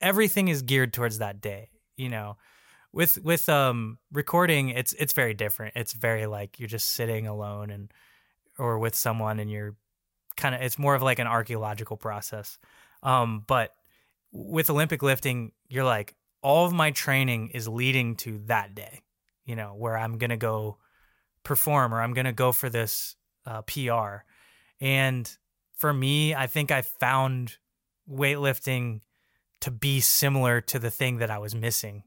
[0.01, 1.69] Everything is geared towards that day.
[1.95, 2.37] You know,
[2.93, 5.73] with with um recording, it's it's very different.
[5.75, 7.91] It's very like you're just sitting alone and
[8.57, 9.75] or with someone, and you're
[10.41, 12.57] kind of it's more of like an archaeological process.
[13.03, 13.73] Um, but
[14.31, 19.01] with Olympic lifting, you're like all of my training is leading to that day,
[19.45, 20.77] you know, where I'm gonna go
[21.43, 24.23] perform or I'm gonna go for this uh, PR.
[24.79, 25.31] And
[25.75, 27.57] for me, I think I found
[28.09, 29.01] weightlifting
[29.61, 32.03] to be similar to the thing that I was missing,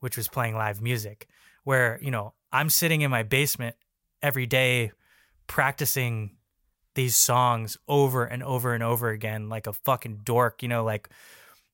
[0.00, 1.28] which was playing live music.
[1.62, 3.76] Where you know I'm sitting in my basement
[4.22, 4.92] every day
[5.46, 6.35] practicing
[6.96, 11.08] these songs over and over and over again like a fucking dork, you know, like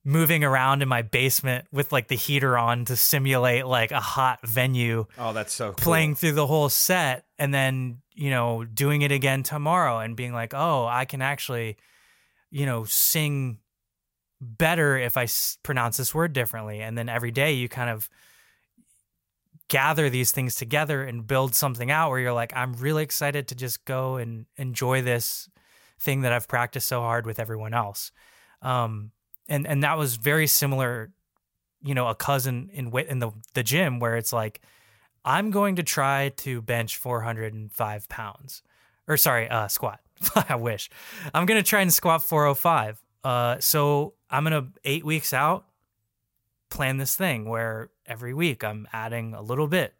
[0.04, 4.40] moving around in my basement with like the heater on to simulate like a hot
[4.46, 5.74] venue, Oh, that's so cool.
[5.74, 10.32] playing through the whole set and then, you know, doing it again tomorrow and being
[10.34, 11.76] like, "Oh, I can actually,
[12.50, 13.58] you know, sing
[14.40, 18.10] better if I s- pronounce this word differently." And then every day you kind of
[19.72, 23.54] gather these things together and build something out where you're like, I'm really excited to
[23.54, 25.48] just go and enjoy this
[25.98, 28.12] thing that I've practiced so hard with everyone else.
[28.60, 29.12] Um,
[29.48, 31.10] and and that was very similar,
[31.82, 34.60] you know, a cousin in in the the gym where it's like,
[35.24, 38.62] I'm going to try to bench 405 pounds,
[39.08, 40.00] or sorry, uh, squat.
[40.50, 40.90] I wish
[41.32, 43.02] I'm gonna try and squat 405.
[43.24, 45.64] Uh, so I'm gonna eight weeks out
[46.68, 49.94] plan this thing where every week I'm adding a little bit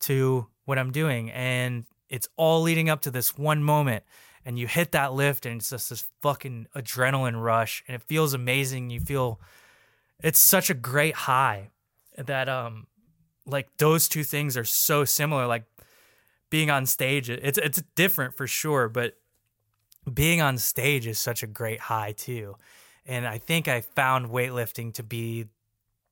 [0.00, 1.30] to what I'm doing.
[1.30, 4.04] And it's all leading up to this one moment.
[4.44, 7.84] And you hit that lift, and it's just this fucking adrenaline rush.
[7.86, 8.90] And it feels amazing.
[8.90, 9.40] You feel
[10.22, 11.70] it's such a great high
[12.16, 12.86] that, um,
[13.46, 15.46] like those two things are so similar.
[15.46, 15.64] Like
[16.50, 19.14] being on stage, it's, it's different for sure, but
[20.12, 22.56] being on stage is such a great high too.
[23.04, 25.46] And I think I found weightlifting to be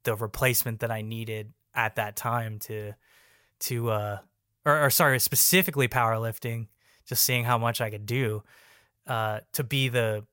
[0.07, 2.95] the replacement that I needed at that time to
[3.61, 4.19] to uh
[4.65, 6.69] or, or sorry specifically powerlifting
[7.07, 8.43] just seeing how much I could do
[9.07, 10.25] uh to be the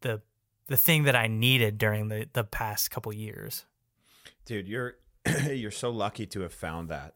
[0.00, 0.22] the
[0.68, 3.66] the thing that I needed during the the past couple years.
[4.46, 4.68] dude.
[4.68, 4.96] You're
[5.50, 7.14] you're so lucky to have found that.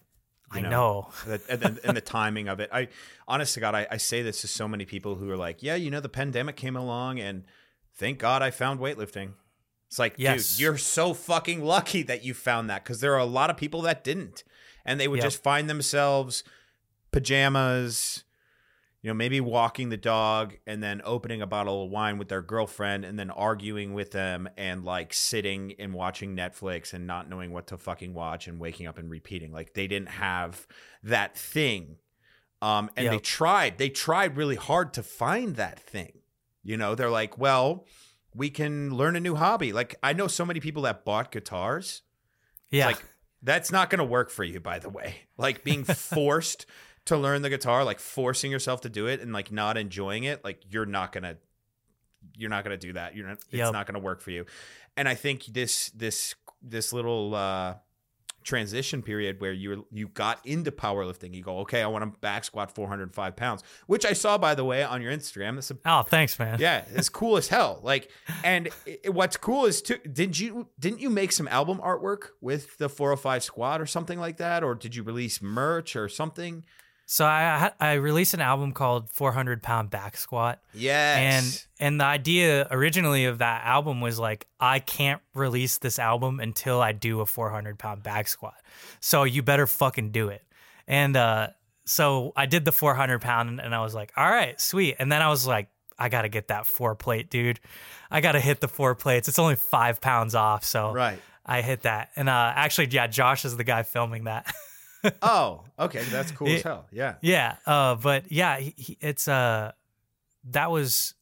[0.55, 1.09] you I know.
[1.27, 2.69] That- and, and, and the timing of it.
[2.73, 2.89] I,
[3.29, 5.77] honest to God, I, I say this to so many people who are like, yeah,
[5.77, 7.45] you know, the pandemic came along, and
[7.95, 9.33] thank God I found weightlifting.
[9.93, 10.57] It's like, Yes.
[10.57, 13.59] dude, you're so fucking lucky that you found that because there are a lot of
[13.59, 14.43] people that didn't,
[14.87, 15.25] and they would Yep.
[15.25, 16.45] just find themselves
[17.11, 18.25] pajamas,
[19.03, 22.41] you know, maybe walking the dog and then opening a bottle of wine with their
[22.41, 27.53] girlfriend and then arguing with them and like sitting and watching Netflix and not knowing
[27.53, 29.53] what to fucking watch and waking up and repeating.
[29.53, 30.67] Like they didn't have
[31.03, 31.99] that thing.
[32.63, 36.21] Um, and they tried, they tried really hard to find that thing.
[36.63, 37.85] You know, they're like, well,
[38.35, 39.73] we can learn a new hobby.
[39.73, 42.03] Like I know so many people that bought guitars.
[42.71, 42.87] Yeah.
[42.87, 43.05] Like
[43.43, 45.17] that's not going to work for you, by the way.
[45.37, 46.67] Like being forced
[47.07, 50.45] to learn the guitar, like forcing yourself to do it and like not enjoying it,
[50.45, 51.37] like you're not going to
[52.37, 53.17] you're not going to do that.
[53.17, 53.73] You're not it's Yep.
[53.73, 54.47] not going to work for you.
[54.97, 57.75] And I think this this this little uh
[58.43, 62.45] transition period where you you got into powerlifting, you go, okay, I want to back
[62.45, 65.55] squat 405 pounds, which I saw by the way on your Instagram.
[65.55, 66.59] That's a oh, thanks, man.
[66.61, 67.81] yeah, it's cool as hell.
[67.83, 68.11] Like,
[68.45, 69.99] and i what's cool is too.
[70.11, 74.39] Did you didn't you make some album artwork with the 405 Squad or something like
[74.39, 76.65] that, or did you release merch or something?
[77.07, 80.61] So I I released an album called 400 Pound Back Squat.
[80.73, 81.67] Yes.
[81.79, 86.41] And and the idea originally of that album was like I can't release this album
[86.41, 88.55] until I do a 400 pound back squat.
[89.01, 90.43] So you better fucking do it.
[90.87, 91.49] And uh,
[91.85, 94.97] so I did the 400 pound, and I was like, all right, sweet.
[94.99, 97.61] And then I was like, I gotta get that four plate, dude.
[98.11, 99.29] I gotta hit the four plates.
[99.29, 101.19] It's only five pounds off, so right.
[101.45, 102.11] I hit that.
[102.17, 104.53] And uh, actually, yeah, Josh is the guy filming that.
[105.23, 106.87] Oh, okay, that's cool as hell.
[106.93, 107.15] Yeah.
[107.21, 109.73] Yeah, uh, but yeah, he, he, it's uh,
[110.51, 111.15] that was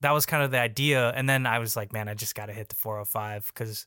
[0.00, 2.46] that was kind of the idea, and then I was like, man, I just got
[2.46, 3.86] to hit the 405 because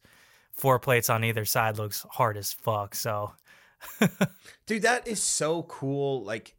[0.51, 2.95] four plates on either side looks hard as fuck.
[2.95, 3.31] So
[4.65, 6.23] Dude, that is so cool.
[6.23, 6.55] Like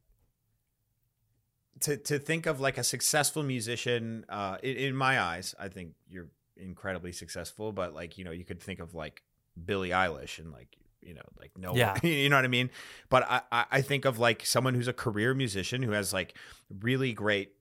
[1.81, 4.25] to to think of like a successful musician.
[4.29, 7.73] Uh, in, in my eyes, I think you're incredibly successful.
[7.73, 9.23] But like you know, you could think of like
[9.65, 11.97] Billie Eilish and like you know like no, Yeah.
[12.03, 12.71] you know what I mean.
[13.09, 16.35] But I I think of like someone who's a career musician who has like
[16.81, 17.53] really great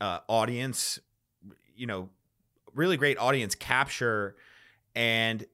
[0.00, 0.98] uh, audience.
[1.76, 2.08] You know,
[2.74, 4.34] really great audience capture
[4.94, 5.44] and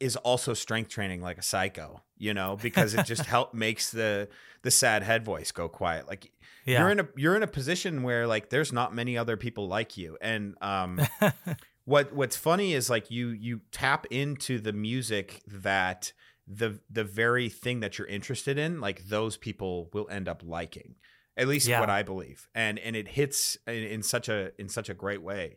[0.00, 4.28] is also strength training like a psycho, you know, because it just help makes the
[4.62, 6.06] the sad head voice go quiet.
[6.08, 6.30] Like
[6.66, 6.80] Yeah.
[6.80, 9.96] you're in a you're in a position where like there's not many other people like
[9.96, 10.18] you.
[10.20, 11.00] And um
[11.84, 16.12] what what's funny is like you you tap into the music that
[16.46, 20.96] the the very thing that you're interested in, like those people will end up liking.
[21.36, 21.80] At least Yeah.
[21.80, 22.48] what I believe.
[22.54, 25.56] And and it hits in, in such a in such a great way.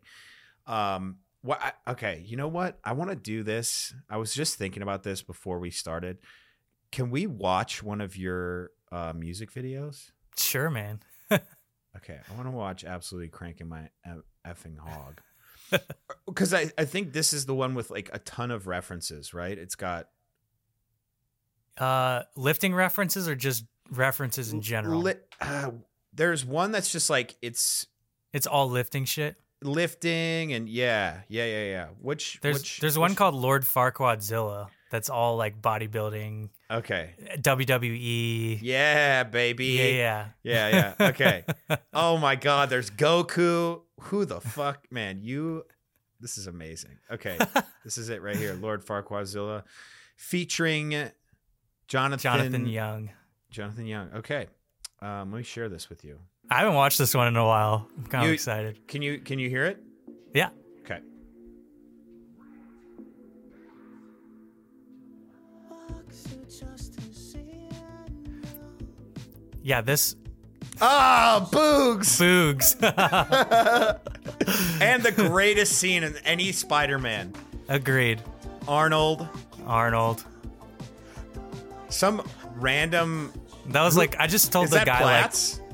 [0.67, 2.79] Um what I, okay, you know what?
[2.83, 3.93] I want to do this.
[4.09, 6.17] I was just thinking about this before we started.
[6.91, 10.11] Can we watch one of your uh, music videos?
[10.37, 11.01] sure, man.
[11.97, 13.89] Okay, I want to watch absolutely cranking my
[14.45, 15.21] effing hog.
[16.27, 19.57] Because I, I think this is the one with like a ton of references, right?
[19.57, 20.07] It's got
[21.77, 25.01] Uh, lifting references or just references in general?
[25.01, 25.71] Li- uh,
[26.13, 27.87] there's one that's just like it's
[28.33, 29.35] it's all lifting shit.
[29.61, 31.87] lifting and yeah, yeah, yeah, yeah.
[32.01, 37.15] Which There's which, there's one called Lord Farquaadzilla that's all like bodybuilding, okay.
[37.37, 38.59] WWE.
[38.61, 39.65] Yeah, baby.
[39.65, 40.25] Yeah, yeah.
[40.43, 41.07] Yeah, yeah.
[41.09, 41.43] Okay.
[41.93, 43.81] oh my god, there's Goku.
[44.01, 45.19] Who the fuck, man?
[45.21, 45.65] You
[46.19, 46.97] this is amazing.
[47.11, 47.37] Okay.
[47.83, 48.53] this is it right here.
[48.53, 49.63] Lord Farquaadzilla
[50.15, 51.11] featuring
[51.87, 53.09] Jonathan Jonathan Young.
[53.51, 54.09] Jonathan Young.
[54.15, 54.47] Okay.
[55.01, 56.19] Um, let me share this with you.
[56.49, 57.87] I haven't watched this one in a while.
[57.97, 58.87] I'm kind of excited.
[58.87, 59.81] Can you can you hear it?
[60.33, 60.49] Yeah.
[60.81, 60.99] Okay.
[69.61, 70.15] Yeah, this
[70.81, 72.19] Ah, Boogs!
[72.19, 72.75] Boogs.
[74.81, 77.33] and the greatest scene in any Spider-Man.
[77.69, 78.21] Agreed.
[78.67, 79.27] Arnold,
[79.65, 80.25] Arnold.
[81.89, 82.21] Some
[82.55, 83.31] random
[83.67, 85.59] That was like I just told is the that guy Platz?
[85.59, 85.65] like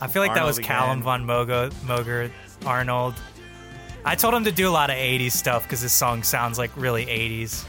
[0.00, 1.02] I feel like that was Arnold Callum again.
[1.02, 2.30] von Mogo, Moger
[2.64, 3.14] Arnold.
[4.04, 6.70] I told him to do a lot of 80s stuff because this song sounds like
[6.76, 7.64] really 80s.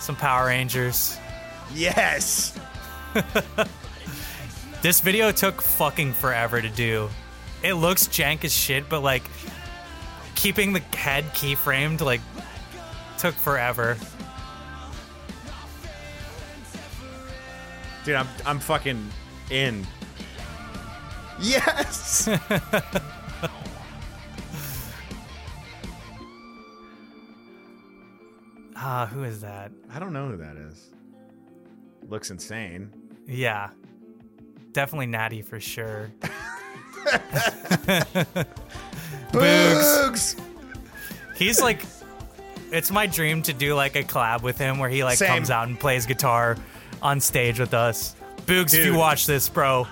[0.00, 1.18] Some Power Rangers.
[1.74, 2.58] yes.
[4.80, 7.08] This video took fucking forever to do.
[7.64, 9.24] It looks jank as shit, but like
[10.36, 12.20] keeping the head keyframed like
[13.18, 13.96] took forever.
[18.04, 19.10] Dude, I'm I'm fucking
[19.50, 19.86] in.
[21.40, 22.28] Yes.
[28.80, 29.72] Ah, who is that?
[29.92, 30.92] I don't know who that is.
[32.08, 32.92] Looks insane.
[33.26, 33.70] Yeah.
[34.70, 36.12] Definitely Natty for sure.
[39.32, 40.40] Boogs.
[41.36, 41.82] He's like
[42.72, 45.28] it's my dream to do like a collab with him where he like Same.
[45.28, 46.56] comes out and plays guitar
[47.02, 48.14] on stage with us.
[48.46, 49.86] Boogs, if you watch this, bro,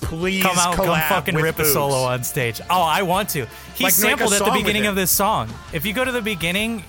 [0.00, 2.60] Please come out, come fucking rip a solo on stage.
[2.70, 3.46] Oh, I want to.
[3.74, 5.52] He Like, sampled at the beginning of this song.
[5.72, 6.84] If you go to the beginning,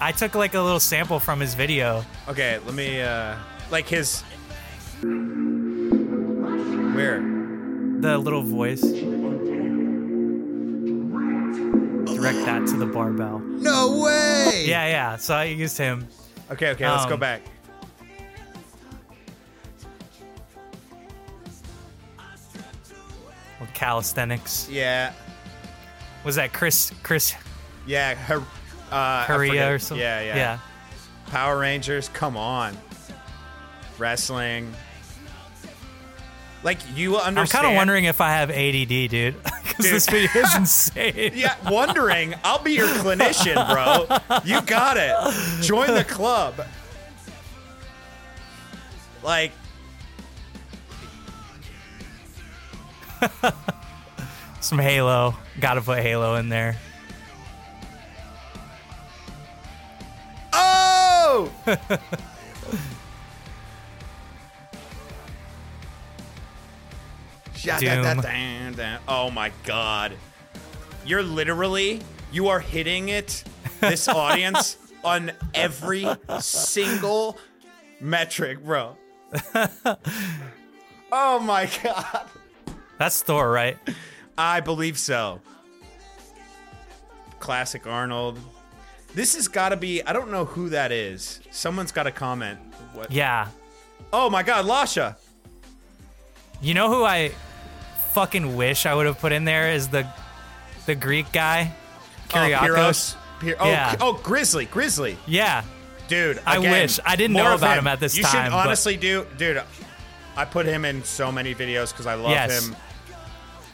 [0.00, 2.04] I took like a little sample from his video.
[2.28, 3.34] Okay, let me uh
[3.70, 4.22] like his
[6.94, 7.20] Where?
[8.00, 8.82] The little voice.
[12.20, 13.38] Direct that to the barbell.
[13.38, 14.64] No way.
[14.66, 15.16] Yeah, yeah.
[15.16, 16.06] So I used him.
[16.50, 17.42] Okay, okay, let's go Um, back.
[23.60, 24.68] with calisthenics.
[24.70, 25.12] Yeah.
[26.24, 26.92] Was that Chris?
[27.02, 27.34] Chris
[27.86, 28.42] Yeah, her
[28.90, 30.02] uh Korea or something?
[30.02, 30.58] Yeah, yeah, Yeah.
[31.28, 32.76] Power Rangers, come on.
[33.98, 34.72] Wrestling.
[36.62, 37.38] Like you understand.
[37.38, 39.34] I'm kind of wondering if I have ADD, dude,
[39.82, 39.94] Dude.
[39.94, 41.32] this video is insane.
[41.34, 42.34] Yeah, wondering.
[42.44, 44.40] I'll be your clinician, bro.
[44.44, 45.14] You got it.
[45.62, 46.66] Join the club.
[49.22, 49.52] Like,
[54.60, 55.34] Some Halo.
[55.58, 56.76] Got to put Halo in there.
[60.52, 61.50] oh!
[67.62, 68.98] Doom.
[69.08, 70.14] Oh my god.
[71.04, 73.44] You're literally you are hitting it
[73.80, 76.06] this audience on every
[76.40, 77.38] single
[78.00, 78.96] metric, bro.
[81.12, 82.26] oh my god.
[82.98, 83.78] That's Thor, right?
[84.36, 85.40] I believe so.
[87.38, 88.38] Classic Arnold.
[89.14, 90.02] This has got to be.
[90.04, 91.40] I don't know who that is.
[91.50, 92.58] Someone's got to comment.
[92.92, 93.10] What?
[93.10, 93.48] Yeah.
[94.12, 95.16] Oh my God, Lasha.
[96.60, 97.32] You know who I
[98.12, 100.06] fucking wish I would have put in there is the
[100.86, 101.72] the Greek guy,
[102.32, 103.14] Oh, Kyriakos.
[103.40, 103.96] Pyr- oh, Yeah.
[104.00, 105.62] oh, Grizzly, Grizzly, yeah.
[106.08, 106.40] dude.
[106.46, 106.98] I wish.
[107.04, 109.62] I didn't know about him at this you time, should but- honestly do, dude.
[110.36, 112.66] I put him in so many videos because I love Yes.
[112.66, 112.76] him.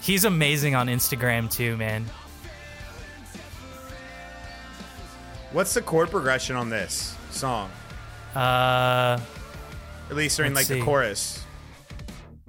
[0.01, 2.07] He's amazing on Instagram too, man.
[5.53, 7.70] What's the chord progression on this song?
[8.34, 9.18] Uh,
[10.11, 10.78] At least during like see.
[10.78, 11.43] the chorus.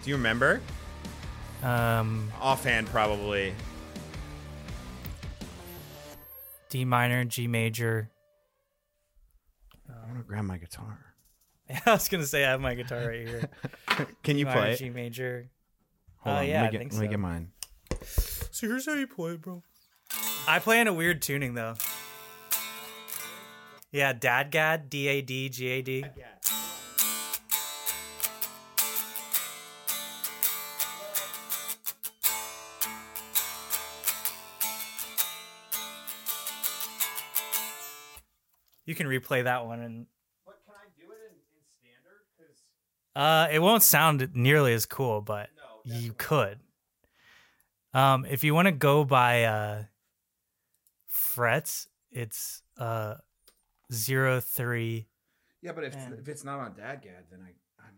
[0.03, 0.61] Do you remember?
[1.63, 3.53] Um, Offhand, probably.
[6.69, 8.09] D minor, G major.
[9.89, 10.99] I want to grab my guitar.
[11.85, 13.49] I was gonna say I have my guitar right here.
[14.23, 14.71] Can you D minor, play?
[14.73, 14.77] it?
[14.77, 15.49] G major.
[16.19, 17.09] Hold Uh, on, yeah, let I me get, think let me so.
[17.11, 17.51] get mine.
[18.51, 19.63] So here's how you play, bro.
[20.47, 21.75] I play in a weird tuning though.
[23.91, 26.05] Yeah, DADGAD, D A D G A D.
[38.87, 40.07] You can replay that one and
[40.45, 42.25] But can I do it in, in standard?
[42.35, 42.63] Because
[43.15, 45.49] uh it won't sound nearly as cool, but
[45.83, 46.59] you could.
[47.93, 49.83] Um if you want to go by uh
[51.07, 53.15] frets, it's uh
[53.91, 55.07] zero three.
[55.61, 56.17] yeah, but if, Man.
[56.19, 57.93] if it's not on DADGAD, then I I'm,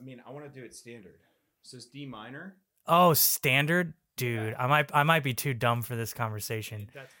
[0.00, 1.18] I mean I want to do it standard.
[1.62, 2.56] So it's D minor.
[2.86, 3.94] Oh, standard?
[4.16, 6.90] Dude, I might I might be too dumb for this conversation.
[6.94, 7.14] That's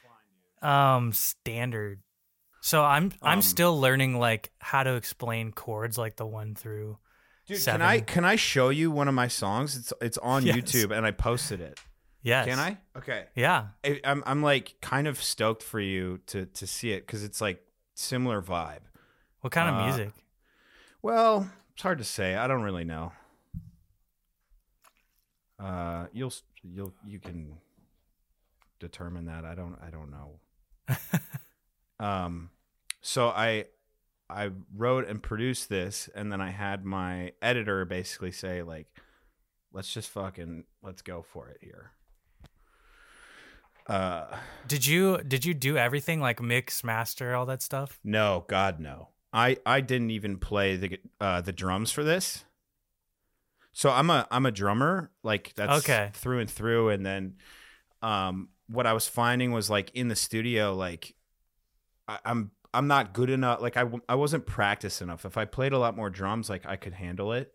[0.62, 2.00] fine, Um standard.
[2.60, 6.98] So I'm I'm Um, still learning like how to explain chords like the one through
[7.46, 7.80] Dude, Seven.
[7.80, 9.76] can I can I show you one of my songs?
[9.76, 10.56] It's it's on Yes.
[10.56, 11.78] YouTube and I posted it.
[12.20, 12.46] Yes.
[12.46, 12.78] Can I?
[12.96, 13.26] Okay.
[13.34, 13.68] Yeah.
[13.84, 17.40] I, I'm I'm like kind of stoked for you to to see it because it's
[17.40, 17.62] like
[17.94, 18.80] similar vibe.
[19.40, 20.12] What kind of Uh, music?
[21.00, 22.34] Well, it's hard to say.
[22.34, 23.12] I don't really know.
[25.58, 26.32] Uh, you'll
[26.62, 27.56] you'll you can
[28.78, 29.44] determine that.
[29.44, 30.40] I don't I don't know.
[32.00, 32.50] um,
[33.00, 33.66] so I
[34.30, 38.86] I wrote and produced this, and then I had my editor basically say like,
[39.72, 41.92] "Let's just fucking let's go for it here."
[43.86, 44.26] Uh,
[44.66, 47.98] Did you did you do everything like mix, master, all that stuff?
[48.04, 49.08] No, God, no.
[49.32, 52.44] I I didn't even play the uh, the drums for this.
[53.72, 56.10] So I'm a I'm a drummer, like that's Okay.
[56.12, 56.90] through and through.
[56.90, 57.36] And then,
[58.02, 61.14] um, what I was finding was like in the studio, like
[62.08, 63.60] I, I'm I'm not good enough.
[63.62, 65.24] Like I w- I wasn't practiced enough.
[65.24, 67.52] If I played a lot more drums, like I could handle it.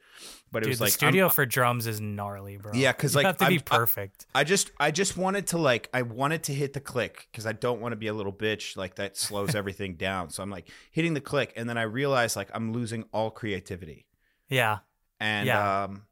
[0.51, 2.71] But it Dude, was the like studio I'm- for drums is gnarly, bro.
[2.73, 4.25] Yeah, because like, have to be I'm- I- perfect.
[4.33, 7.51] I just I just wanted to like I wanted to hit the click because I
[7.53, 10.29] don't want to be a little bitch like that slows everything down.
[10.29, 14.07] So I'm like hitting the click and then I realized like I'm losing all creativity.
[14.49, 14.79] yeah.
[15.19, 15.83] And Yeah.
[15.83, 16.03] um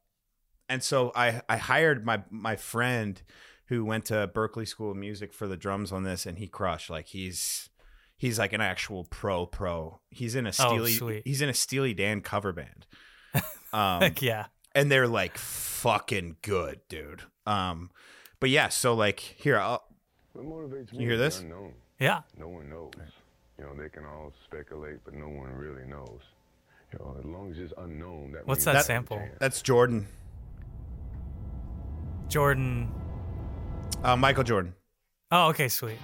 [0.68, 3.20] and so I I hired my my friend
[3.66, 6.88] who went to Berklee School of Music for the drums on this and he crushed
[6.88, 7.68] like he's
[8.22, 9.98] he's like an actual pro pro.
[10.10, 11.22] He's in a Steely Oh, sweet.
[11.24, 12.86] he's in a Steely Dan cover band.
[13.72, 14.46] Um Heck yeah.
[14.74, 17.22] and they're like fucking good, dude.
[17.46, 17.90] Um,
[18.38, 19.82] but yeah, so like here, I'll,
[20.34, 21.40] What motivates You hear this?
[21.40, 21.72] unknown.
[21.98, 22.20] Yeah.
[22.38, 22.92] No one knows.
[23.58, 26.20] You know, they can all speculate, but no one really knows.
[26.92, 29.20] You know, as long as it's unknown, that What's means that sample?
[29.40, 30.06] that's Jordan,
[32.28, 32.90] Jordan.
[34.04, 34.74] uh, Michael Jordan.
[35.30, 35.98] Oh, okay, sweet.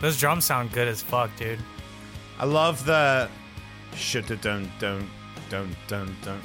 [0.00, 1.58] Those drums sound good as fuck, dude.
[2.38, 3.28] I love the
[3.94, 5.08] shit dun dun
[5.48, 6.40] dun dun dun.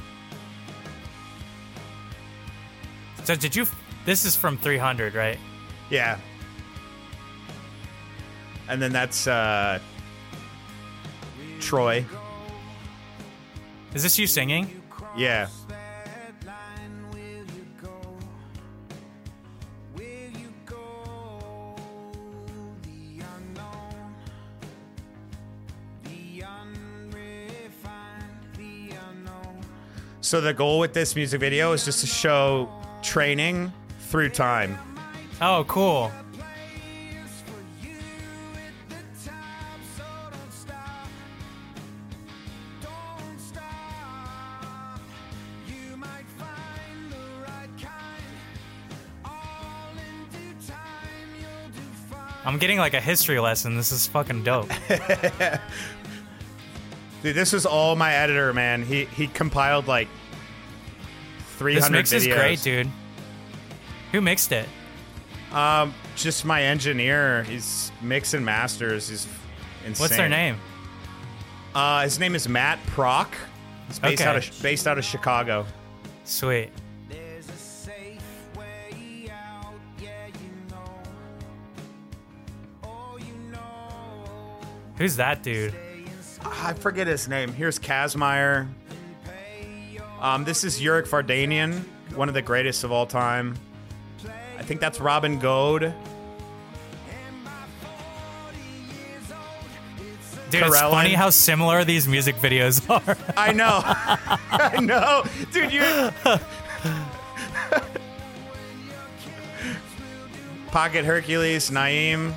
[3.24, 3.66] So did you?
[4.06, 5.38] This is from 300, right?
[5.90, 6.18] Yeah,
[8.72, 9.80] and then that's uh,
[11.60, 12.06] Troy.
[13.94, 14.82] Is this you singing?
[15.18, 15.50] Yeah,
[30.32, 32.70] so the goal with this music video is just to show
[33.02, 33.70] training
[34.00, 34.78] through time.
[35.42, 36.10] Oh, cool.
[52.46, 53.76] I'm getting like a history lesson.
[53.76, 54.70] This is fucking dope.
[57.22, 58.84] Dude, this is all my editor, man.
[58.84, 60.08] He he compiled like
[61.62, 62.90] 300 This mix is great, dude.
[64.14, 64.68] Who mixed it?
[65.54, 67.44] Um, just my engineer.
[67.44, 69.10] He's mix and masters.
[69.10, 69.28] He's
[69.86, 70.02] insane.
[70.04, 70.58] What's their name?
[71.76, 73.32] Uh, his name is Matt Proc.
[73.88, 74.30] He's based Okay.
[74.30, 75.68] out of based out of Chicago.
[76.24, 76.72] Sweet.
[84.98, 85.74] Who's that dude?
[86.44, 87.54] I forget his name.
[87.54, 88.68] Here's Kazmaier.
[90.22, 91.84] Um, this is Yurik Vardanyan,
[92.16, 93.58] one of the greatest of all time.
[94.56, 95.96] I think that's Robin Goad.
[100.52, 103.18] Dude, it's funny how similar these music videos are.
[103.36, 103.82] I know.
[103.84, 105.24] I know.
[105.52, 105.82] Dude, you
[110.68, 112.36] Pocket Hercules, Naim.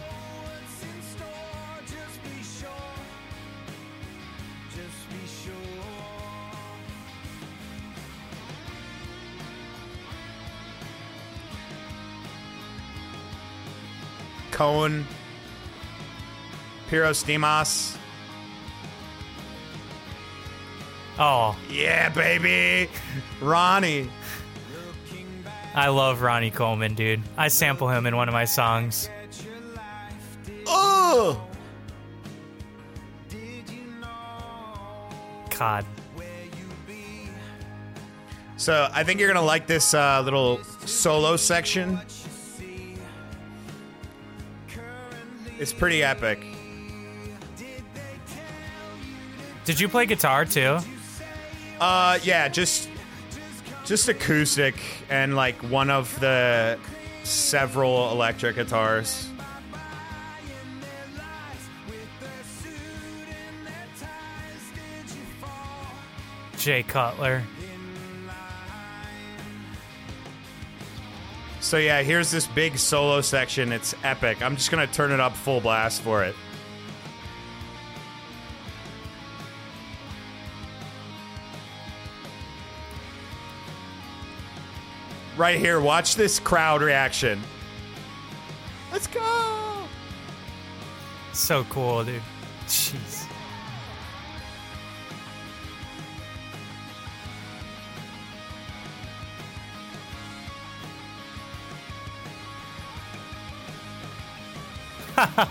[14.64, 15.06] Cohen.
[16.88, 17.98] Pyrros Dimas.
[21.18, 22.90] oh, Yeah, baby.
[23.42, 24.08] Ronnie.
[25.74, 27.20] I love Ronnie Coleman, dude.
[27.36, 29.10] I sample him in one of my songs.
[30.66, 31.46] Oh.
[35.58, 35.84] God.
[38.56, 42.00] So I think you're gonna like this uh, little solo section.
[45.64, 46.44] It's pretty epic.
[49.64, 50.76] Did you play guitar too?
[51.80, 52.90] Uh, yeah, just
[53.86, 54.74] just acoustic
[55.08, 56.78] and like one of the
[57.22, 59.26] several electric guitars.
[66.58, 67.42] Jay Cutler.
[71.64, 73.72] So yeah, here's this big solo section.
[73.72, 74.42] It's epic.
[74.42, 76.36] I'm just gonna turn it up full blast for it.
[85.38, 87.40] Right here, watch this crowd reaction.
[88.92, 89.86] Let's go.
[91.32, 92.20] So cool, dude.
[92.66, 93.23] Jeez.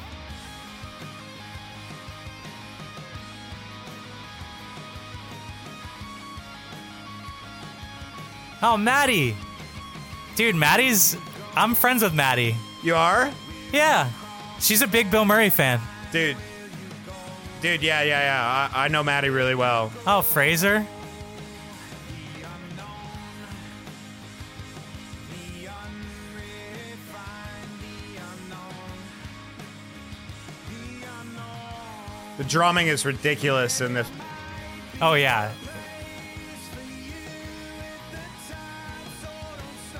[8.61, 9.35] oh, Maddie.
[10.35, 11.17] Dude, Maddie's.
[11.55, 12.55] I'm friends with Maddie.
[12.83, 13.31] You are?
[13.71, 14.09] Yeah.
[14.59, 15.79] She's a big Bilmuri fan.
[16.11, 16.35] Dude.
[17.61, 18.69] Dude, yeah, yeah, yeah.
[18.73, 19.91] I, I know Maddie really well.
[20.05, 20.85] Oh, Fraser.
[32.43, 34.05] The drumming is ridiculous in this.
[35.01, 35.53] Oh, yeah.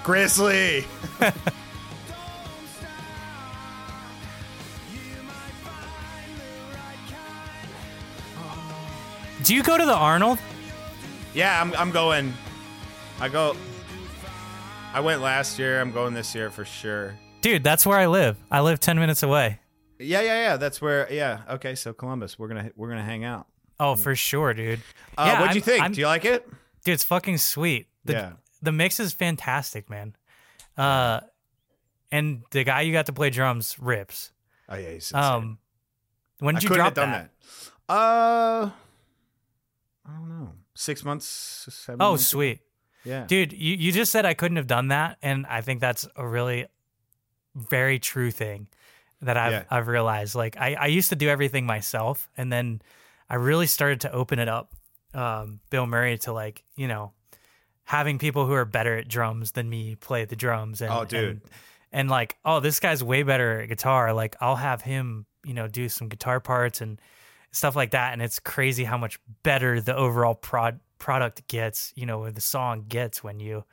[0.04, 0.84] Grizzly.
[9.44, 10.38] Do you go to the Arnold?
[11.34, 12.34] Yeah, I'm, I'm going.
[13.22, 13.56] I go.
[14.94, 15.80] I went last year.
[15.80, 17.14] I'm going this year for sure.
[17.40, 18.36] Dude, that's where I live.
[18.52, 19.60] I live 10 minutes away.
[20.04, 20.58] Yeah, yeah, yeah.
[20.58, 21.12] That's where.
[21.12, 21.42] Yeah.
[21.52, 21.76] Okay.
[21.76, 23.48] So Columbus, we're gonna we're gonna hang out.
[23.80, 24.80] Oh, for sure, dude.
[25.18, 25.82] Uh, Yeah, what'd you I'm- think?
[25.84, 26.48] I'm- Do you like it?
[26.86, 27.88] Dude, it's fucking sweet.
[28.06, 28.32] The, Yeah.
[28.62, 30.16] The mix is fantastic, man.
[30.78, 31.22] Uh,
[32.12, 34.32] and the guy you got to play drums rips.
[34.70, 34.90] Oh yeah.
[34.92, 35.22] He's insane.
[35.24, 35.58] Um,
[36.40, 37.32] when I did you couldn't drop have done that?
[37.88, 37.94] that.
[37.94, 38.72] Uh,
[40.06, 40.54] I don't know.
[40.76, 41.26] Six months.
[41.70, 42.02] Seven.
[42.02, 42.28] Oh, months?
[42.28, 42.60] sweet.
[43.06, 43.26] Yeah.
[43.26, 46.26] Dude, you, you just said I couldn't have done that, and I think that's a
[46.28, 46.68] really
[47.56, 48.68] very true thing
[49.24, 49.64] that I've Yeah.
[49.70, 50.36] I've realized.
[50.36, 52.82] Like I, I used to do everything myself, and then
[53.30, 54.74] I really started to open it up,
[55.14, 57.14] um, Bilmuri to like you know
[57.86, 60.82] having people who are better at drums than me play the drums.
[60.82, 61.30] And, Oh, dude.
[61.30, 61.42] and,
[61.92, 64.14] and like oh this guy's way better at guitar.
[64.14, 67.00] Like I'll have him you know do some guitar parts and
[67.52, 71.92] stuff like that, and it's crazy how much better the overall prod product gets.
[71.96, 73.64] You know, the song gets when you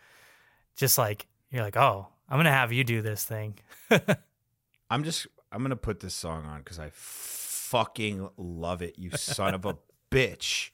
[0.76, 3.58] just like you're like oh I'm gonna have you do this thing.
[4.90, 5.26] I'm just.
[5.52, 8.98] I'm gonna put this song on because I fucking love it.
[8.98, 9.76] You son of a
[10.10, 10.70] bitch.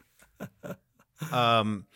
[1.32, 1.86] Um.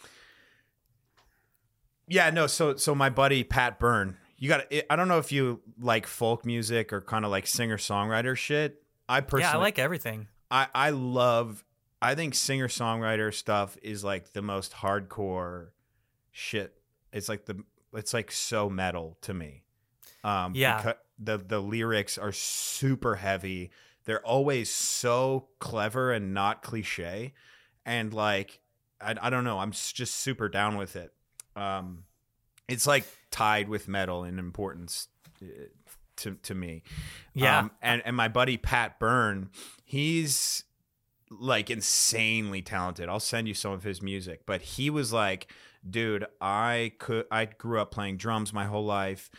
[2.08, 2.30] Yeah.
[2.30, 2.46] No.
[2.46, 2.76] So.
[2.76, 4.16] So my buddy Pat Byrne.
[4.38, 4.72] You got.
[4.88, 8.82] I don't know if you like folk music or kind of like singer songwriter shit.
[9.08, 9.52] I personally.
[9.52, 10.28] yeah, I like everything.
[10.50, 11.64] I, I love
[12.02, 15.68] I think singer songwriter stuff is like the most hardcore
[16.32, 16.74] shit.
[17.12, 17.62] It's like the
[17.92, 19.62] it's like so metal to me.
[20.24, 20.80] Um Yeah.
[20.82, 23.70] becau- the the lyrics are super heavy.
[24.06, 27.34] They're always so clever and not cliche.
[27.84, 28.60] And like
[29.00, 31.12] I, I don't know, I'm just super down with it.
[31.54, 32.04] Um
[32.66, 35.08] it's like tied with metal in importance
[35.42, 35.46] uh,
[36.16, 36.82] to to me.
[37.34, 37.60] Yeah.
[37.60, 39.50] Um, and and my buddy Pat Byrne,
[39.84, 40.64] he's
[41.30, 43.08] like insanely talented.
[43.08, 45.48] I'll send you some of his music, but he was like
[45.88, 49.30] dude, I could I grew up playing drums my whole life.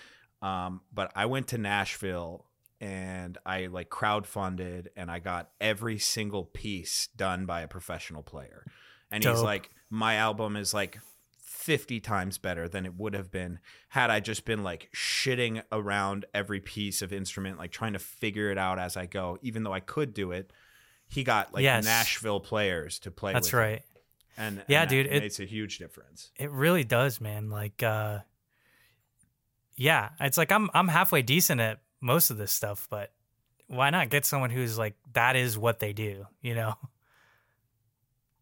[0.41, 2.45] Um, but I went to Nashville
[2.79, 8.65] and I like crowdfunded and I got every single piece done by a professional player.
[9.11, 10.97] And he's like, my album is like
[11.43, 16.25] 50 times better than it would have been had I just been like shitting around
[16.33, 19.73] every piece of instrument, like trying to figure it out as I go, even though
[19.73, 20.51] I could do it.
[21.07, 21.83] He got like Yes.
[21.85, 23.59] Nashville players to play That's with him.
[23.59, 23.81] right.
[24.37, 26.31] And Yeah, and dude, it- makes a huge difference.
[26.37, 27.49] It really does, man.
[27.51, 28.19] Like, uh,
[29.81, 33.11] yeah, it's like I'm I'm halfway decent at most of this stuff, but
[33.65, 36.75] why not get someone who's like that is what they do, you know?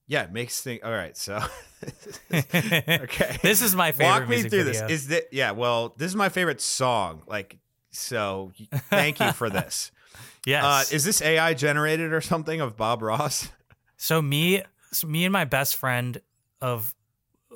[0.06, 1.16] Yeah, it makes things all right.
[1.16, 1.40] So
[2.34, 3.38] okay.
[3.42, 4.88] This is my favorite Walk me through video.
[4.88, 4.92] this.
[4.92, 7.22] Is that yeah, well, this is my favorite song.
[7.26, 7.58] Like
[7.92, 8.52] so
[8.90, 9.92] thank you for this.
[10.46, 10.64] yes.
[10.64, 13.48] Uh, is this AI generated or something of Bob Ross?
[13.96, 16.20] So me, so me and my best friend
[16.60, 16.94] of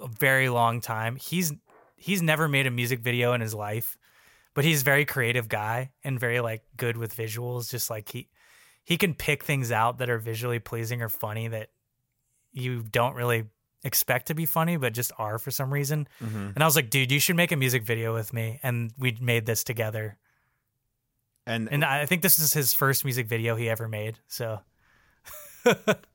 [0.02, 1.18] a very long time.
[1.18, 1.52] He's
[2.04, 3.97] he's never made a music video in his life,
[4.54, 7.72] but he's a very creative guy and very like good with visuals.
[7.72, 8.28] Just like he
[8.84, 11.70] he can pick things out that are visually pleasing or funny that
[12.51, 13.45] you don't really
[13.86, 16.08] expect to be funny, but just are for some reason.
[16.22, 16.49] Mm-hmm.
[16.56, 19.18] And I was like, dude, you should make a music video with me, and we
[19.22, 20.18] made this together.
[21.45, 24.20] And, And I think this is his first music video he ever made.
[24.28, 24.60] So,
[25.64, 26.06] but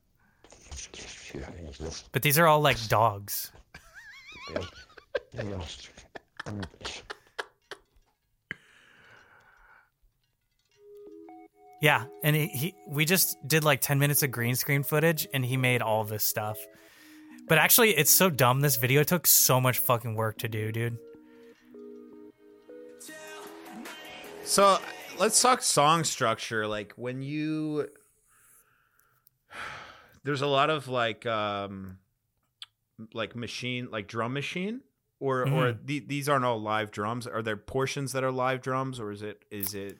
[2.21, 3.51] these are all like dogs.
[11.81, 15.45] Yeah, and he, he we just did like 10 minutes of green screen footage and
[15.45, 16.57] he made all this stuff.
[17.47, 20.97] But actually it's so dumb this video took so much fucking work to do, dude.
[24.43, 24.79] so
[25.17, 26.67] let's talk song structure.
[26.67, 27.87] Like when you
[30.23, 31.99] there's a lot of like um
[33.13, 34.81] like machine like drum machine
[35.19, 35.85] or or Mhm.
[35.85, 37.27] the, these aren't all live drums.
[37.27, 39.97] Are there portions that are live drums or is it is it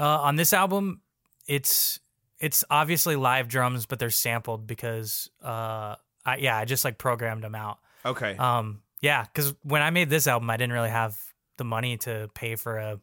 [0.00, 1.00] Uh, on this album,
[1.46, 2.00] it's
[2.40, 5.94] it's obviously live drums, but they're sampled because uh,
[6.26, 7.78] I, yeah, I just like programmed them out.
[8.04, 8.36] okay.
[8.36, 11.16] Um, yeah, because when I made this album, I didn't really have
[11.58, 13.00] the money to pay for a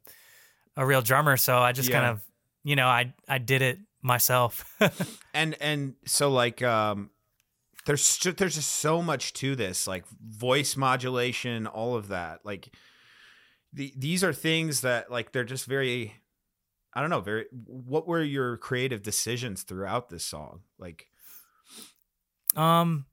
[0.78, 2.00] a real drummer, so I just Yeah.
[2.02, 2.22] kind of,
[2.64, 4.66] you know, I I did it myself.
[5.34, 7.10] and and so like um
[7.86, 12.74] there's there's just so much to this like voice modulation all of that like
[13.74, 16.16] the, these are things that like they're just very
[16.94, 21.08] i don't know very what were your creative decisions throughout this song like
[22.58, 23.06] um,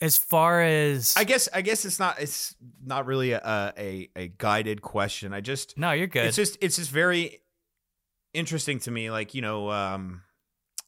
[0.00, 4.28] as far as i guess i guess it's not it's not really a a, a
[4.38, 6.24] guided question i just no, you're good.
[6.24, 7.42] It's just it's just very
[8.36, 9.10] interesting to me.
[9.10, 10.22] Like you know, um,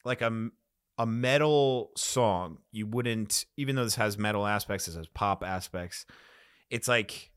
[0.04, 0.50] like a
[0.98, 6.04] a metal song, you wouldn't even though this has metal aspects, this has pop aspects.
[6.70, 7.30] It's like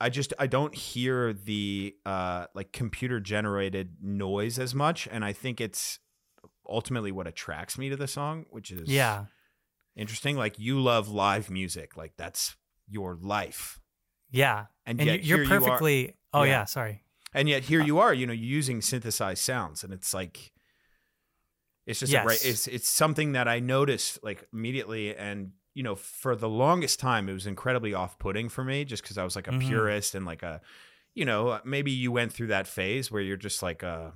[0.00, 5.32] I just I don't hear the uh like computer generated noise as much, and I
[5.32, 5.98] think it's
[6.68, 9.26] ultimately what attracts me to the song, which is yeah,
[9.96, 10.36] interesting.
[10.36, 12.56] Like you love live music, like that's
[12.88, 13.78] your life,
[14.30, 16.16] yeah, and, and yet you- you're here you are- perfectly.
[16.32, 16.50] oh Yeah.
[16.50, 17.02] yeah, sorry.
[17.32, 20.52] and yet here you are you know using synthesized sounds and it's like
[21.86, 26.34] it's just great it's it's something that i noticed like immediately and you know for
[26.36, 29.52] the longest time it was incredibly off-putting for me just because i was like a
[29.52, 29.60] Mhm.
[29.68, 30.60] purist and like a
[31.14, 34.12] you know maybe you went through that phase where you're just like a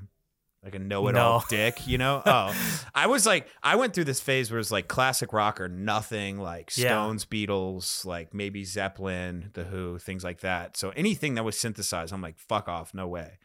[0.64, 1.44] like a know-it-all No.
[1.48, 2.52] dick you know oh
[2.94, 6.38] i was like i went through this phase where it's like classic rock or nothing
[6.40, 6.88] like Yeah.
[6.88, 12.12] stones beatles like maybe zeppelin the who things like that so anything that was synthesized
[12.12, 13.38] i'm like fuck off no way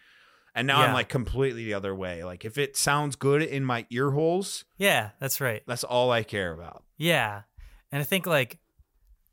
[0.56, 3.86] and now i'm like completely the other way like if it sounds good in my
[3.90, 5.64] ear holes Yeah, that's right.
[5.68, 7.42] that's all i care about Yeah.
[7.92, 8.58] And I think like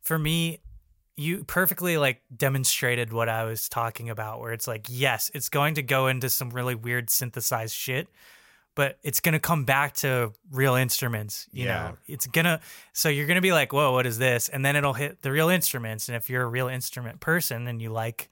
[0.03, 0.61] for me,
[1.17, 5.75] you perfectly like demonstrated what I was talking about where it's like, yes, it's going
[5.77, 8.09] to go into some really weird synthesized shit,
[8.75, 11.75] but it's going to come back to real instruments, you Yeah.
[11.91, 11.97] know.
[12.07, 12.61] It's going to
[12.93, 15.31] so you're going to be like, "Whoa, what is this?" And then it'll hit the
[15.33, 18.29] real instruments, and if you're a real instrument person and you like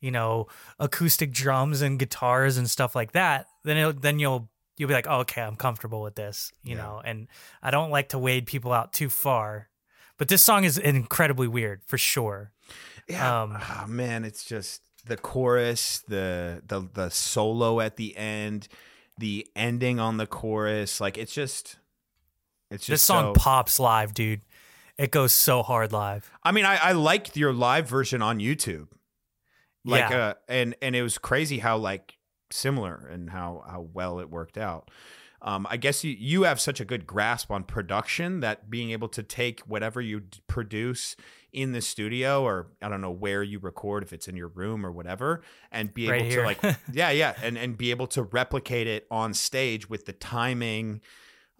[0.00, 0.46] you know,
[0.78, 5.20] acoustic drums and guitars and stuff like that, then then you'll you'll be like, oh,
[5.20, 6.82] okay, I'm comfortable with this, you Yeah.
[6.82, 7.02] know.
[7.04, 7.26] And
[7.62, 9.68] I don't like to wade people out too far,
[10.18, 12.52] but this song is incredibly weird for sure.
[13.08, 18.68] yeah Um, oh, man it's just the chorus the the the solo at the end
[19.16, 21.76] the ending on the chorus like it's just
[22.70, 24.42] it's just this song so- pops live, dude.
[24.98, 26.30] It goes so hard live.
[26.42, 28.88] I mean, I, I liked your live version on YouTube.
[29.88, 30.18] Like, Yeah.
[30.18, 32.16] uh, and and it was crazy how like
[32.50, 34.90] similar and how how well it worked out.
[35.42, 39.08] um, I guess you you have such a good grasp on production that being able
[39.10, 41.14] to take whatever you d- produce
[41.52, 44.84] in the studio or I don't know where you record if it's in your room
[44.84, 46.40] or whatever and be Right able here.
[46.40, 50.12] to like yeah yeah and and be able to replicate it on stage with the
[50.12, 51.00] timing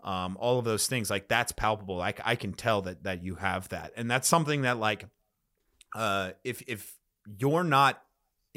[0.05, 3.37] um, all of those things like that's palpable like I can tell that that you
[3.37, 5.07] have that and that's something that like
[5.95, 6.95] uh, if if
[7.39, 8.03] you're not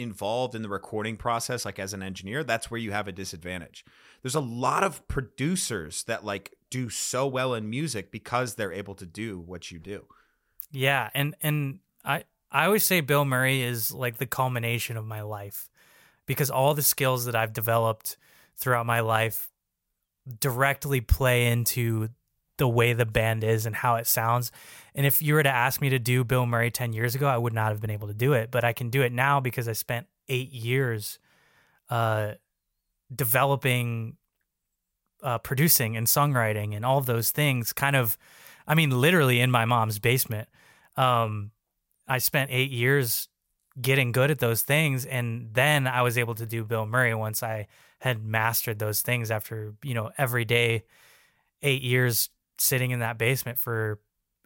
[0.02, 3.86] involved in the recording process like as an engineer that's where you have a disadvantage.
[4.22, 8.95] There's a lot of producers that like do so well in music because they're able
[8.95, 10.06] to do what you do.
[10.72, 15.70] Yeah, and and I I always say Bilmuri is like the culmination of my life
[16.26, 18.18] because all the skills that I've developed
[18.58, 19.49] throughout my life
[20.39, 22.10] directly play into
[22.62, 24.51] the way the band is and how it sounds.
[24.95, 27.53] And if you were to ask me to do Bilmuri 10 years ago, I would
[27.53, 29.74] not have been able to do it, but I can do it now because I
[29.74, 31.20] spent 8 years
[31.89, 32.34] uh
[33.14, 34.16] developing
[35.22, 38.18] uh producing and songwriting and all of those things kind of
[38.66, 40.47] I mean literally in my mom's basement
[40.95, 41.51] um,
[42.07, 43.30] I spent eight years
[43.80, 47.68] getting good at those things, and then I was able to do Bilmuri once I
[47.99, 50.84] had mastered those things after you know every day,
[51.62, 52.30] eight years
[52.62, 53.99] sitting in that basement for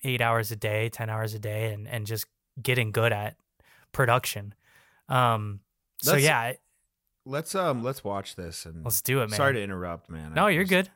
[0.04, 2.26] eight hours a day, ten hours a day, and and just
[2.62, 3.36] getting good at
[3.92, 4.54] production.
[5.10, 5.60] Um,
[6.02, 6.54] so Let's- yeah,
[7.26, 9.38] let's um let's watch this and let's do it, man.
[9.38, 10.90] sorry to interrupt man I no, you're just- good.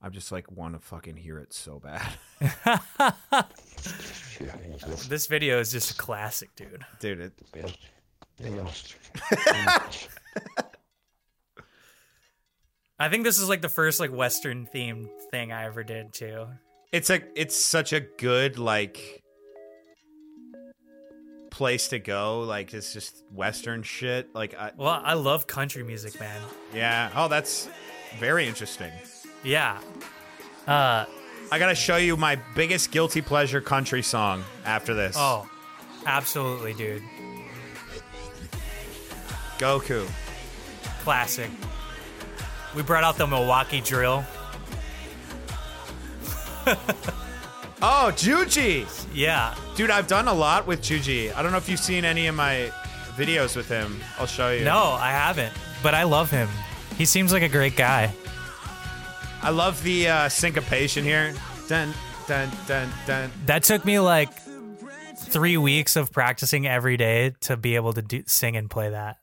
[0.00, 2.08] i just like want to fucking hear it so bad
[5.08, 6.84] this video is just a classic, dude.
[7.00, 7.32] dude it,
[12.98, 16.46] I think this is like the first like Western themed thing I ever did too.
[16.92, 19.22] it's a it's such a good like
[21.50, 26.18] place to go like it's just western shit like I, Well, I love country music,
[26.20, 26.40] man.
[26.74, 27.68] yeah oh that's
[28.18, 28.92] very interesting
[29.42, 29.80] Yeah.
[30.66, 31.04] Uh
[31.50, 35.48] i gotta show you my biggest guilty pleasure country song after this oh,
[36.06, 37.02] absolutely, dude.
[39.58, 40.06] goku
[41.02, 41.50] Classic.
[42.78, 44.24] We brought out the Milwaukee drill.
[47.82, 49.54] oh juji Yeah.
[49.74, 52.34] dude i've done a lot with juji i don't know if you've seen any of
[52.34, 52.70] my
[53.16, 55.52] videos with him i'll show you No, I haven't,
[55.82, 56.48] but I love him.
[56.98, 58.12] He seems like a great guy.
[59.42, 61.32] i love the uh syncopation here
[61.68, 61.92] dun
[62.28, 64.30] dun dun dun That took me like
[65.16, 69.16] 3 weeks of practicing every day to be able to do sing and play that.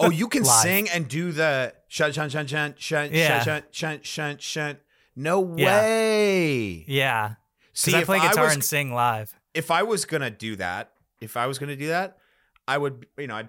[0.00, 3.42] Oh, you can sing and do the shun shun shun shun shun Yeah.
[3.42, 4.78] shun shun shun shun.
[5.16, 6.84] No way.
[6.86, 7.34] Yeah.
[7.72, 9.34] See, I play I guitar was- and sing live.
[9.54, 12.18] If I was gonna do that, if I was gonna do that,
[12.66, 13.48] I would, you know, I'd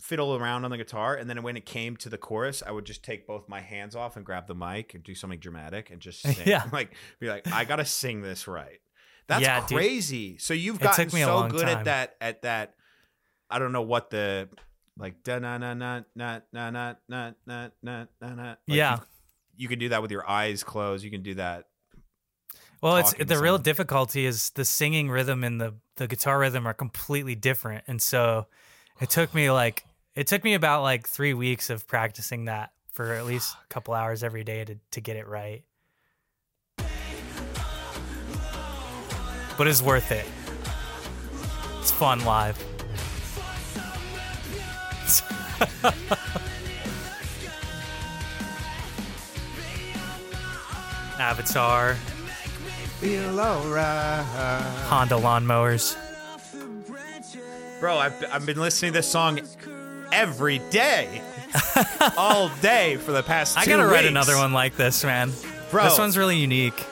[0.00, 2.84] fiddle around on the guitar, and then when it came to the chorus, I would
[2.84, 6.00] just take both my hands off and grab the mic and do something dramatic and
[6.00, 6.36] just sing.
[6.46, 6.64] Yeah.
[6.72, 8.80] like be like, I gotta sing this right.
[9.26, 9.78] That's Yeah, dude.
[9.78, 10.36] crazy.
[10.38, 11.78] So you've gotten so good time.
[11.78, 12.16] at that.
[12.20, 12.74] At that,
[13.50, 14.48] I don't know what the
[14.98, 18.54] like da na na na na na na na na na na na.
[18.66, 19.00] Yeah.
[19.56, 21.04] you can do that with your eyes closed.
[21.04, 21.66] You can do that.
[22.80, 26.74] Well, it's the real difficulty is the singing rhythm and the the guitar rhythm are
[26.74, 28.46] completely different, and so
[29.00, 29.84] it took me like
[30.14, 33.94] it took me about like three weeks of practicing that for at least a couple
[33.94, 35.64] hours every day to to get it right.
[39.56, 40.26] But it's worth it.
[41.80, 42.73] It's fun live.
[51.18, 51.94] Avatar,
[53.00, 54.24] Feel alright,
[54.86, 55.96] Honda lawnmowers.
[57.80, 57.98] bro.
[57.98, 59.40] I've I've been listening to this song
[60.12, 61.22] every day,
[62.16, 63.58] all day for the past.
[63.58, 65.32] I gotta write another one like this, man.
[65.70, 65.84] Bro.
[65.84, 66.84] This one's really unique.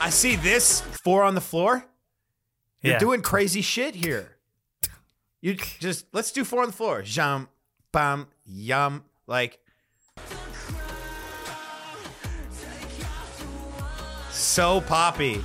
[0.00, 1.84] I see this four on the floor.
[2.82, 2.98] You're yeah.
[2.98, 4.36] doing crazy shit here.
[5.40, 7.02] You just let's do four on the floor.
[7.02, 7.48] Jam,
[7.92, 9.04] bam, yum.
[9.26, 9.60] Like
[14.30, 15.44] so poppy.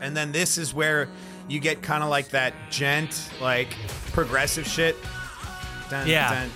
[0.00, 1.08] And then this is where
[1.48, 3.68] you get kind of like that djent, like
[4.12, 4.96] progressive shit.
[5.90, 6.46] Yeah.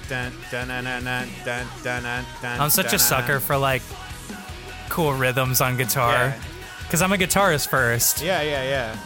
[2.44, 3.82] I'm such a sucker for like
[4.93, 6.43] cool rhythms on guitar Yeah.
[6.82, 8.20] because I'm a guitarist first.
[8.22, 8.97] Yeah, yeah, yeah.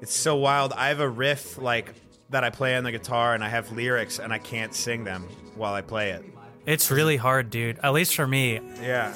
[0.00, 0.72] It's so wild.
[0.72, 1.92] I have a riff like
[2.30, 5.24] that I play on the guitar and I have lyrics and I can't sing them
[5.54, 6.24] while I play it.
[6.66, 7.78] It's really hard, dude.
[7.82, 8.60] At least for me.
[8.82, 9.14] Yeah.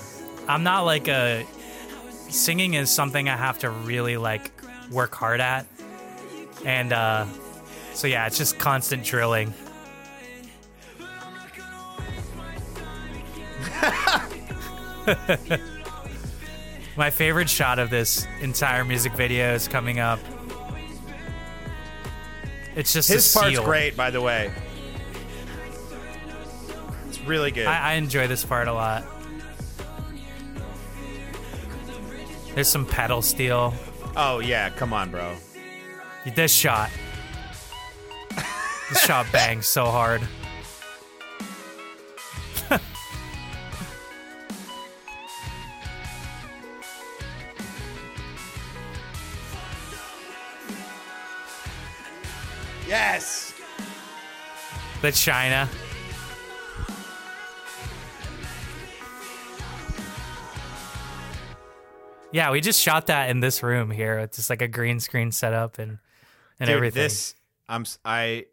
[0.48, 1.46] I'm not like a
[2.30, 4.50] singing is something I have to really like
[4.90, 5.66] work hard at.
[6.64, 7.26] And uh
[7.94, 9.52] so yeah, it's just constant drilling.
[16.96, 20.20] My favorite shot of this entire music video is coming up.
[22.76, 23.64] It's just His part's seal.
[23.64, 24.52] great, by the way.
[27.08, 27.66] It's really good.
[27.66, 29.04] I, I enjoy this part a lot.
[32.54, 33.72] There's some pedal steel.
[34.16, 35.34] oh yeah, come on, bro.
[36.24, 36.90] This shot.
[38.88, 40.22] this shot bangs so hard.
[52.86, 53.54] Yes.
[55.00, 55.66] The China.
[62.32, 64.18] Yeah, we just shot that in this room here.
[64.18, 65.98] It's just like a green screen setup and
[66.62, 67.02] and Dude, everything.
[67.02, 67.34] This
[67.68, 68.46] I'm I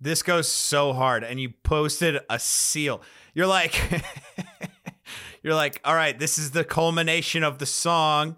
[0.00, 3.02] This goes so hard and you posted a seal.
[3.34, 3.74] You're like
[5.42, 8.36] You're like, "All right, this is the culmination of the song.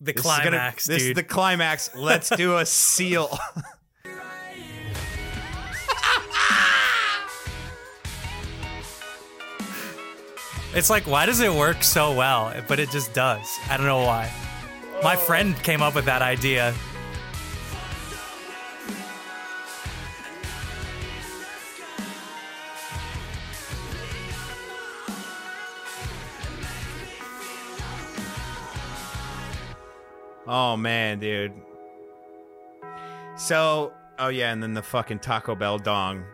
[0.00, 1.94] the This is gonna- climax, this is the climax.
[1.94, 3.38] Let's do a seal."
[10.72, 12.54] It's like, why does it work so well?
[12.68, 13.58] But it just does.
[13.68, 14.30] I don't know why.
[15.02, 16.74] My friend came up with that idea.
[30.46, 31.52] Oh man, dude.
[33.36, 36.24] So, oh yeah, and then the fucking Taco Bell dong.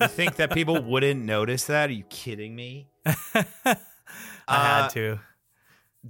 [0.00, 1.90] You think that people wouldn't notice that?
[1.90, 2.88] Are you kidding me?
[3.06, 3.44] I
[4.48, 5.20] Uh, had to.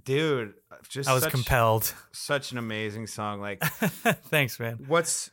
[0.05, 0.55] Dude,
[0.89, 1.95] just I was such, compelled.
[2.13, 3.41] such an amazing song.
[3.41, 4.85] Like Thanks, man.
[4.87, 5.31] what's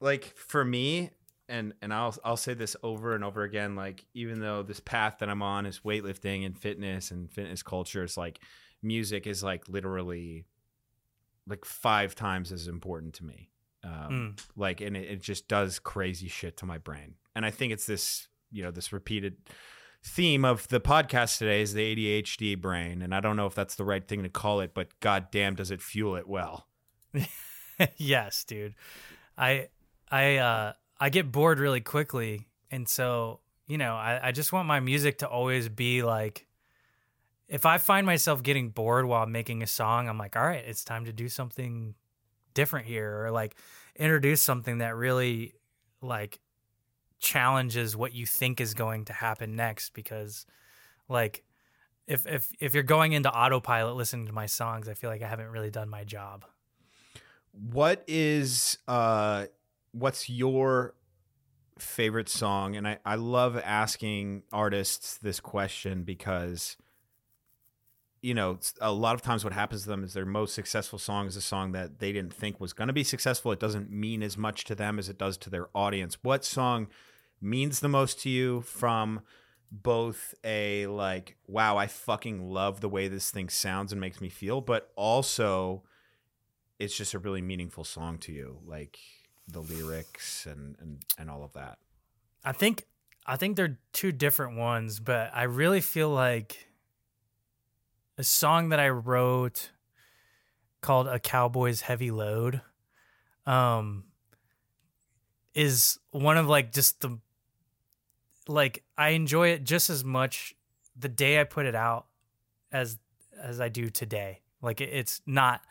[0.00, 1.10] like for me
[1.48, 5.18] and and I'll I'll say this over and over again like even though this path
[5.20, 8.40] that I'm on is weightlifting and fitness and fitness culture is like
[8.82, 10.44] music is like literally
[11.46, 13.48] like five times as important to me
[13.84, 17.72] um like and it, it just does crazy shit to my brain and I think
[17.72, 19.36] it's this you know this repeated
[20.04, 23.74] theme of the podcast today is the ADHD brain and I don't know if that's
[23.74, 26.66] the right thing to call it but god damn does it fuel it well
[27.96, 28.74] yes, dude.
[29.36, 29.68] I
[30.10, 34.66] I uh I get bored really quickly and so, you know, I, I just want
[34.66, 36.46] my music to always be like
[37.48, 40.84] if I find myself getting bored while making a song, I'm like, all right, it's
[40.84, 41.94] time to do something
[42.54, 43.54] different here or like
[43.94, 45.54] introduce something that really
[46.00, 46.40] like
[47.18, 50.46] challenges what you think is going to happen next because
[51.08, 51.44] like
[52.06, 55.28] if if if you're going into autopilot listening to my songs, I feel like I
[55.28, 56.44] haven't really done my job.
[57.52, 59.46] What is uh
[59.92, 60.94] what's your
[61.78, 62.76] favorite song?
[62.76, 66.76] And I, I love asking artists this question because
[68.26, 71.28] you know, a lot of times what happens to them is their most successful song
[71.28, 73.52] is a song that they didn't think was going to be successful.
[73.52, 76.18] It doesn't mean as much to them as it does to their audience.
[76.22, 76.88] What song
[77.40, 79.20] means the most to you from
[79.70, 84.28] both a like, wow, I fucking love the way this thing sounds and makes me
[84.28, 85.84] feel, but also
[86.80, 88.98] it's just a really meaningful song to you, like
[89.46, 91.78] the lyrics and and and all of that.
[92.44, 92.86] I think
[93.24, 96.65] I think they're two different ones, but I really feel like
[98.18, 99.70] a song that I wrote
[100.80, 102.60] called "A Cowboy's Heavy Load"
[103.46, 104.04] um,
[105.54, 107.18] is one of like just the
[108.48, 110.54] like I enjoy it just as much
[110.96, 112.06] the day I put it out
[112.72, 112.98] as
[113.40, 114.40] as I do today.
[114.62, 115.62] Like it, it's not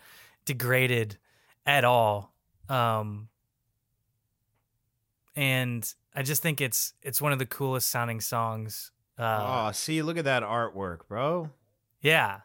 [0.45, 1.17] degraded
[1.65, 2.33] at all.
[2.69, 3.29] Um,
[5.35, 8.91] and I just think it's it's one of the coolest sounding songs.
[9.17, 11.49] Uh, oh, see, look at that artwork, bro.
[12.05, 12.41] Yeah,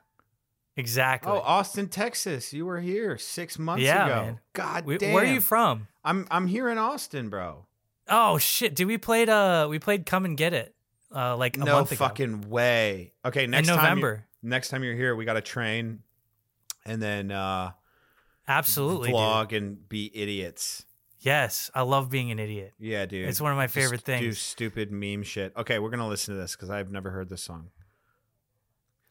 [0.77, 1.31] exactly.
[1.33, 2.53] Oh, Austin, Texas.
[2.53, 4.15] You were here six months Yeah, ago.
[4.25, 4.41] man.
[4.53, 5.13] God We- damn.
[5.13, 5.89] where are you from?
[6.05, 7.67] I'm I'm here in Austin, bro.
[8.09, 8.75] Oh shit!
[8.75, 10.75] Did we played uh we played Come and Get It
[11.15, 13.13] uh like a no month ago fucking way.
[13.25, 13.83] Okay, next in time.
[13.85, 14.27] November?
[14.43, 16.01] next time you're here, we got to train,
[16.87, 17.73] and then uh,
[18.49, 19.17] Absolutely, dude.
[19.17, 20.87] vlog and be idiots.
[21.19, 22.73] Yes, I love being an idiot.
[22.79, 23.29] Yeah, dude.
[23.29, 24.39] It's one of my Just favorite Do things.
[24.39, 25.53] stupid meme shit.
[25.55, 27.69] Okay, we're gonna listen to this because I've never heard this song.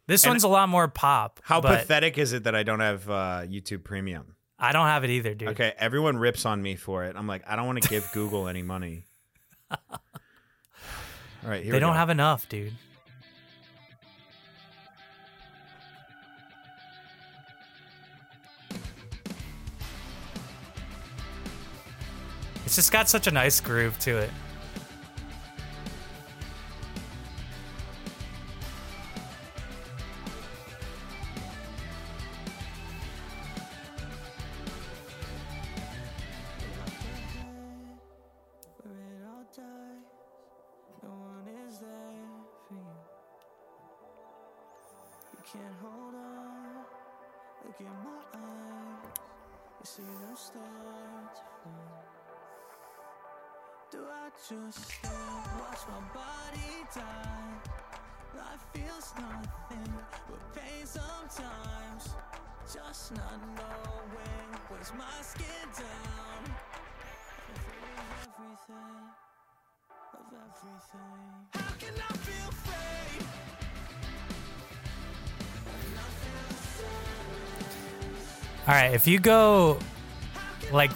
[0.10, 1.40] This And- one's a lot more pop.
[1.44, 3.14] How pathetic is it that I don't have uh,
[3.46, 4.36] YouTube Premium?
[4.58, 5.50] I don't have it either, dude.
[5.50, 7.16] Okay, everyone rips on me for it.
[7.16, 9.04] I'm like, I don't want to give Google any money.
[9.70, 9.78] All
[11.44, 11.98] right, here they don't go.
[11.98, 12.74] have enough, dude.
[22.66, 24.30] It's just got such a nice groove to it.
[78.92, 79.80] If you go
[80.72, 80.92] like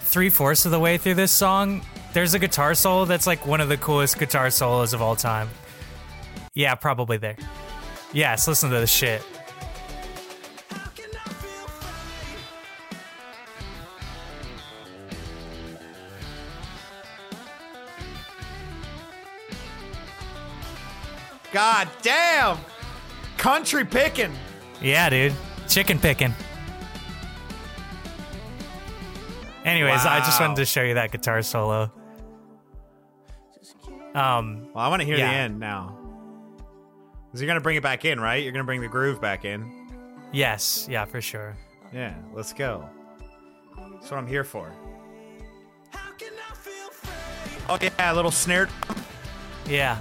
[0.00, 3.60] three fourths of the way through this song, there's a guitar solo that's like one
[3.60, 5.48] of the coolest guitar solos of all time.
[6.54, 7.36] Yeah, probably there.
[8.12, 9.22] Yes, listen to this shit.
[10.70, 12.38] How can I feel free?
[21.52, 22.58] God damn,
[23.36, 24.32] country picking.
[24.80, 25.34] Yeah, dude.
[25.66, 26.34] Chicken picking.
[29.74, 31.90] Anyways, I just wanted to show you that guitar solo.
[34.14, 35.28] Um, Well, I want to hear Yeah.
[35.28, 35.98] the end now.
[37.26, 38.40] Because you're gonna bring it back in, right?
[38.40, 40.28] You're gonna bring the groove back in.
[40.32, 41.56] yes, yeah, for sure.
[41.92, 42.88] Yeah, let's go.
[43.94, 44.70] That's what I'm here for.
[45.90, 46.90] How can I feel?
[47.68, 48.68] Oh yeah, a little snare.
[49.66, 50.00] Yeah.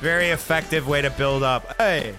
[0.00, 1.74] Very effective way to build up.
[1.78, 2.14] Hey.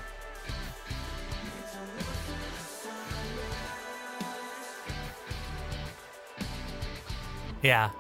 [7.62, 7.92] Yeah.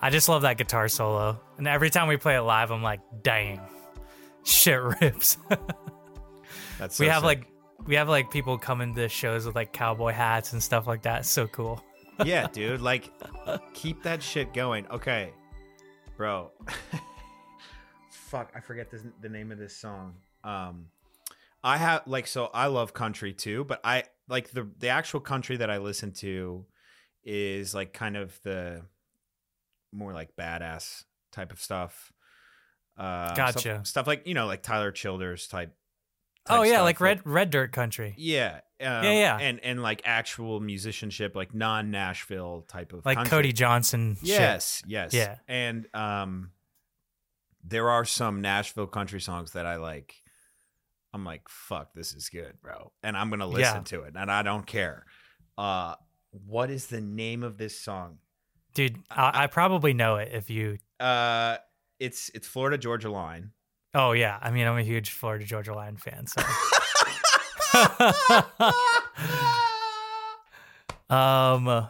[0.00, 1.40] I just love that guitar solo.
[1.56, 3.60] And every time we play it live, I'm like, dang.
[4.44, 5.38] Shit rips.
[6.78, 7.24] That's we have sick.
[7.24, 7.46] like
[7.86, 11.20] we have like people coming to shows with like cowboy hats and stuff like that.
[11.20, 11.82] It's so cool.
[12.24, 12.80] yeah, dude.
[12.80, 13.10] Like,
[13.74, 14.86] keep that shit going.
[14.88, 15.32] Okay,
[16.16, 16.52] bro.
[18.10, 20.14] Fuck, I forget this, the name of this song.
[20.44, 20.86] Um,
[21.64, 25.56] I have like so I love country too, but I like the the actual country
[25.56, 26.64] that I listen to
[27.24, 28.82] is like kind of the
[29.92, 32.12] more like badass type of stuff.
[32.96, 33.58] Uh, Gotcha.
[33.60, 35.74] Stuff, stuff like you know like Tyler Childers type.
[36.50, 38.14] Oh yeah, stuff, like red red dirt country.
[38.16, 39.38] Yeah, um, Yeah, yeah.
[39.38, 43.30] and and like actual musicianship, like non Nashville type of Like country.
[43.30, 44.16] Cody Johnson.
[44.18, 44.28] shit.
[44.28, 45.12] Yes, yes.
[45.14, 45.36] Yeah.
[45.46, 46.50] And um
[47.62, 50.14] there are some Nashville country songs that I like.
[51.12, 52.92] I'm like, fuck, this is good, bro.
[53.02, 53.82] And I'm gonna listen Yeah.
[53.82, 54.14] to it.
[54.16, 55.04] And I don't care.
[55.58, 55.94] Uh
[56.30, 58.18] what is the name of this song?
[58.74, 61.56] Dude, I, I probably know it if you Uh
[61.98, 63.52] it's it's Florida Georgia Line.
[63.94, 64.38] Oh yeah.
[64.40, 66.42] I mean I'm a huge Florida Georgia Line fan, so
[71.14, 71.88] um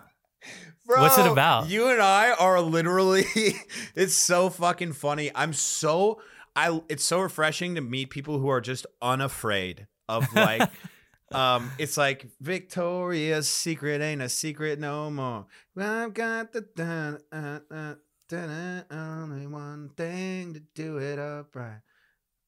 [0.88, 1.68] Bro, What's it about?
[1.68, 3.26] You and I are literally
[3.94, 5.30] it's so fucking funny.
[5.34, 6.22] I'm so
[6.56, 10.70] I it's so refreshing to meet people who are just unafraid of like
[11.32, 15.46] um it's like Victoria's secret ain't a secret no more.
[15.74, 17.94] Well, I've got the dun, uh, uh,
[18.28, 18.84] dun, uh,
[19.22, 21.80] only one thing to do it upright.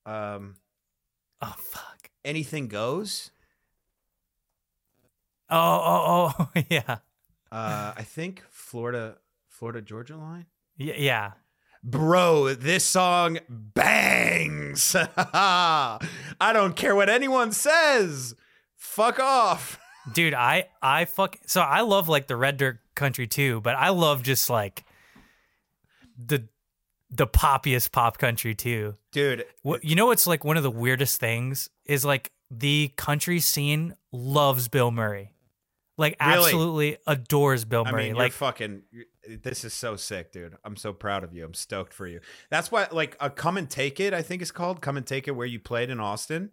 [0.07, 0.57] Um
[1.43, 2.11] Oh fuck.
[2.25, 3.31] anything goes.
[5.49, 6.99] Oh oh oh yeah.
[7.53, 9.17] Uh I think Florida
[9.49, 10.47] Florida Georgia line.
[10.79, 11.33] Y- yeah.
[11.83, 14.95] Bro, this song bangs.
[15.17, 15.99] I
[16.53, 18.35] don't care what anyone says.
[18.81, 19.79] Fuck off.
[20.15, 23.91] Dude, I I fuck so I love like the red dirt country too, but I
[23.91, 24.85] love just like
[26.17, 26.49] the
[27.11, 28.95] the poppiest pop country too.
[29.13, 33.39] Dude, What you know what's like one of the weirdest things is like the country
[33.41, 35.29] scene loves Bilmuri.
[35.99, 36.33] Like Really?
[36.47, 38.03] absolutely adores Bill I Murray.
[38.05, 38.83] mean, you're like fucking.
[39.43, 40.57] This is so sick, dude.
[40.65, 41.45] I'm so proud of you.
[41.45, 42.21] I'm stoked for you.
[42.49, 45.29] That's why, like, a "Come and Take It," I think it's called "Come and Take
[45.29, 46.53] It," where you played in Austin.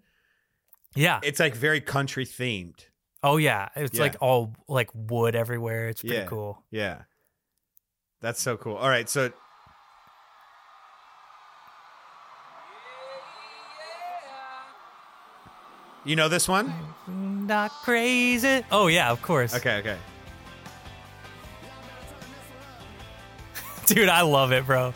[0.97, 1.19] Yeah.
[1.23, 2.85] It's like very country themed.
[3.23, 3.69] Oh yeah.
[3.75, 4.03] It's yeah.
[4.03, 5.89] like all like wood everywhere.
[5.89, 6.25] It's pretty yeah.
[6.25, 6.63] cool.
[6.71, 7.03] Yeah.
[8.21, 8.75] That's so cool.
[8.75, 9.31] All right, so
[16.07, 16.73] You know this one?
[17.05, 18.63] Not crazy.
[18.71, 19.53] Oh yeah, of course.
[19.53, 19.97] Okay, okay.
[23.87, 24.93] Dude, I love it, bro.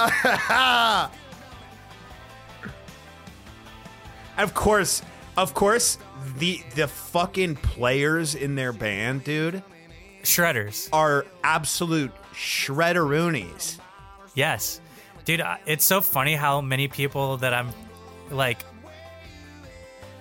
[4.38, 5.02] of course,
[5.42, 5.98] of course,
[6.38, 9.62] the the fucking players in their band, dude,
[10.22, 10.88] Shredders.
[10.92, 13.78] are absolute shredderoonies.
[14.34, 14.80] Yes.
[15.24, 17.68] Dude, I- it's so funny how many people that I'm
[18.30, 18.58] like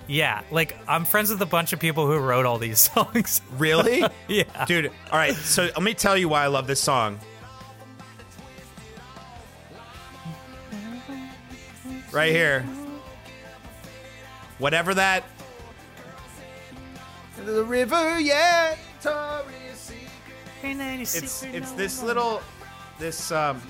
[0.07, 3.41] Yeah, like I'm friends with a bunch of people who wrote all these songs.
[3.57, 4.03] Really?
[4.27, 4.65] yeah.
[4.65, 7.19] Dude, all right, so let me tell you why I love this song.
[12.11, 12.65] Right here.
[14.59, 15.23] Whatever that.
[17.45, 18.75] The river, yeah.
[21.15, 22.41] It's it's this little
[22.99, 23.61] this um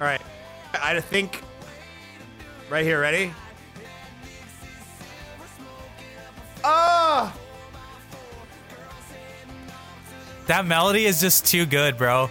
[0.00, 0.20] all right.
[0.72, 1.42] I think
[2.70, 3.32] right here, ready?
[6.64, 7.34] Oh!
[10.46, 12.30] That melody is just too good, bro.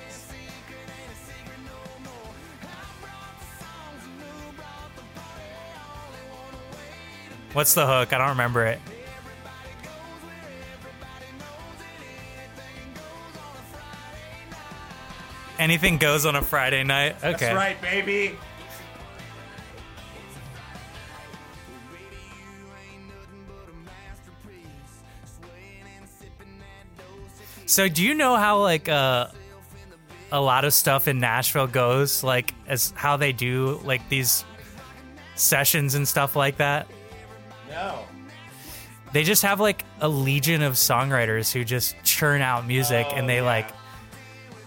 [7.54, 8.14] What's the hook?
[8.14, 8.80] I don't remember it.
[15.58, 17.18] Anything goes on a Friday night.
[17.18, 17.32] Okay.
[17.32, 18.38] That's right, baby.
[27.66, 29.28] So do you know how like uh
[30.32, 34.46] a lot of stuff in Nashville goes like as how they do like these
[35.36, 36.88] sessions and stuff like that?
[37.70, 38.06] No.
[39.12, 43.28] They just have like a legion of songwriters who just churn out music Oh, and
[43.28, 43.50] they oh, yeah.
[43.50, 43.70] like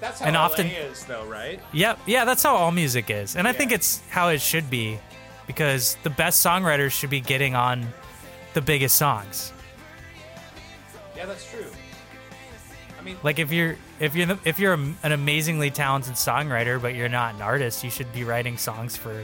[0.01, 1.61] That's how And LA often- is though, right?
[1.73, 3.37] Yep, yeah, that's how all music is.
[3.37, 4.99] And I think it's how it should be
[5.47, 7.87] because the best songwriters should be getting on
[8.55, 9.53] the biggest songs.
[11.17, 11.67] Yeah, that's true.
[12.99, 17.09] I mean, Like if you're if you're if you're an amazingly talented songwriter but you're
[17.09, 19.23] not an artist, you should be writing songs for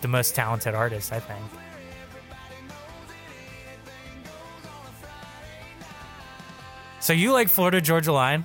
[0.00, 1.42] the most talented artists, I think.
[7.08, 8.44] So you like Florida Georgia Line?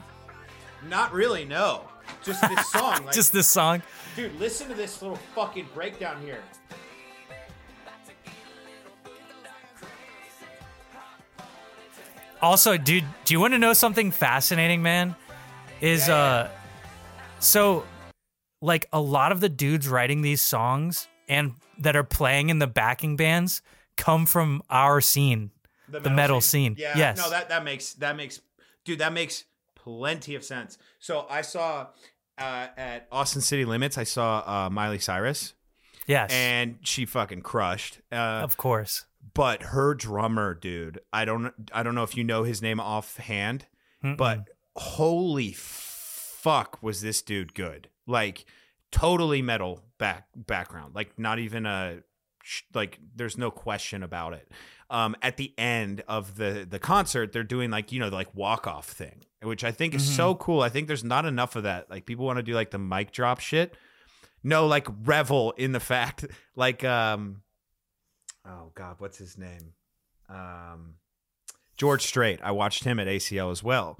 [0.87, 1.43] not really.
[1.43, 1.81] No,
[2.23, 3.03] just this song.
[3.03, 3.81] Like, Just this song?
[4.15, 6.39] dude, listen to this little fucking breakdown here.
[12.41, 15.13] Also, dude, do you want to know something fascinating, man?
[15.81, 16.49] Is Yeah, uh
[17.39, 17.83] so
[18.61, 22.67] like a lot of the dudes writing these songs and that are playing in the
[22.67, 23.61] backing bands
[23.97, 25.51] come from our scene.
[25.89, 26.75] The metal scene.
[26.79, 26.97] Yeah.
[26.97, 27.17] Yes.
[27.17, 28.39] No, that that makes that makes
[28.85, 30.77] dude that makes plenty of sense.
[30.99, 31.87] So I saw
[32.37, 35.53] uh, at Austin City Limits, I saw uh, Miley Cyrus,
[36.07, 36.31] Yes.
[36.33, 37.99] and she fucking crushed.
[38.11, 39.05] Uh, of course.
[39.33, 43.65] but her drummer, dude, I don't I don't know if you know his name offhand,
[44.01, 47.89] but holy fuck was this dude good.
[48.05, 48.45] Like
[48.91, 50.93] totally metal back background.
[50.95, 51.99] Like not even a
[52.73, 54.49] like there's no question about it.
[54.89, 58.67] Um at the end of the the concert they're doing like you know like walk
[58.67, 60.61] off thing, which I think is so cool.
[60.61, 61.89] I think there's not enough of that.
[61.89, 63.75] Like people want to do like the mic drop shit.
[64.43, 66.25] No, like revel in the fact
[66.55, 67.41] like um
[68.45, 69.73] oh god, what's his name?
[70.29, 70.95] Um,
[71.77, 72.39] George Strait.
[72.43, 73.99] I watched him at ACL as well,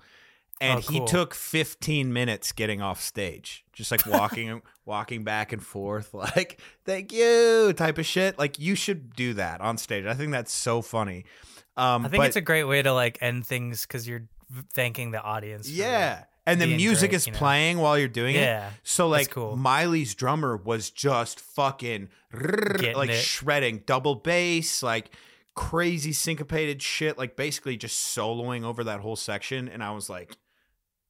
[0.62, 5.62] and Oh, he took 15 minutes getting off stage, just like walking, walking back and
[5.64, 8.38] forth, like "thank you" type of shit.
[8.40, 10.06] Like you should do that on stage.
[10.06, 11.26] I think that's so funny.
[11.76, 14.28] Um, I think but- it's a great way to like end things because you're
[14.74, 15.70] thanking the audience.
[15.70, 16.26] yeah.
[16.46, 17.40] And the music is you know?
[17.40, 18.74] playing while you're doing Yeah, it.
[18.84, 19.56] So like cool.
[19.56, 23.16] Miley's drummer was just fucking Getting like it.
[23.22, 25.12] shredding double bass, like
[25.56, 29.70] crazy syncopated shit, like basically just soloing over that whole section.
[29.70, 30.36] And I was like,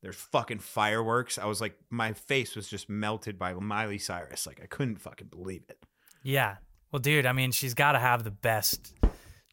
[0.03, 1.37] there's fucking fireworks.
[1.37, 4.45] I was like, my face was just melted by Miley Cyrus.
[4.45, 5.79] Like I couldn't fucking believe it.
[6.21, 6.57] Yeah.
[6.91, 8.93] Well, dude, I mean, she's got to have the best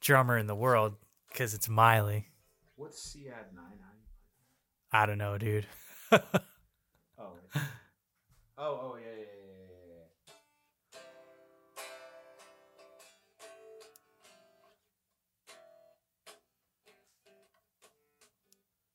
[0.00, 0.96] drummer in the world
[1.28, 2.26] because it's Miley.
[2.74, 3.64] What's C add nine?
[4.92, 5.66] I don't know, dude.
[7.22, 7.60] Oh, oh,
[8.58, 11.04] oh, oh, yeah, yeah, yeah, yeah,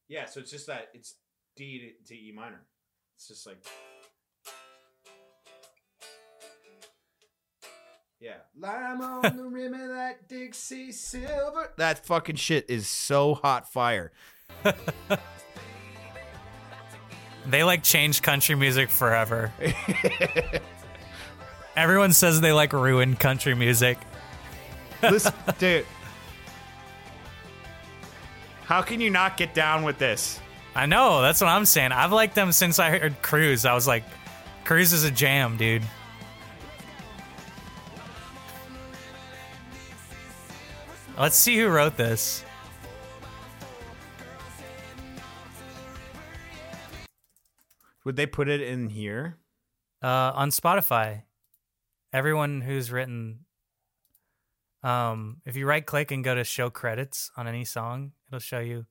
[0.10, 0.22] yeah.
[0.22, 1.16] Yeah, so it's just that it's
[1.56, 2.62] D to, to E minor.
[3.16, 3.58] It's just like.
[8.20, 8.38] Yeah.
[8.58, 11.72] Lime on the rim of that Dixie silver.
[11.78, 14.12] That fucking shit is so hot fire.
[17.48, 19.54] They like changed country music forever.
[21.76, 24.00] Everyone says they like ruined country music.
[25.04, 25.86] Listen, dude.
[28.64, 30.40] How can you not get down with this?
[30.76, 31.22] I know.
[31.22, 31.94] That's what I'm saying.
[31.94, 33.66] I've liked them since I heard Cruise.
[33.66, 34.04] I was like,
[34.66, 35.84] Cruise is a jam, dude.
[41.18, 42.44] Let's see who wrote this.
[48.04, 49.38] Would they put it in here?
[50.04, 51.24] Uh, on Spotify,
[52.12, 53.46] everyone who's written,
[54.84, 58.60] um, if you right click and go to show credits on any song, it'll show
[58.60, 58.86] you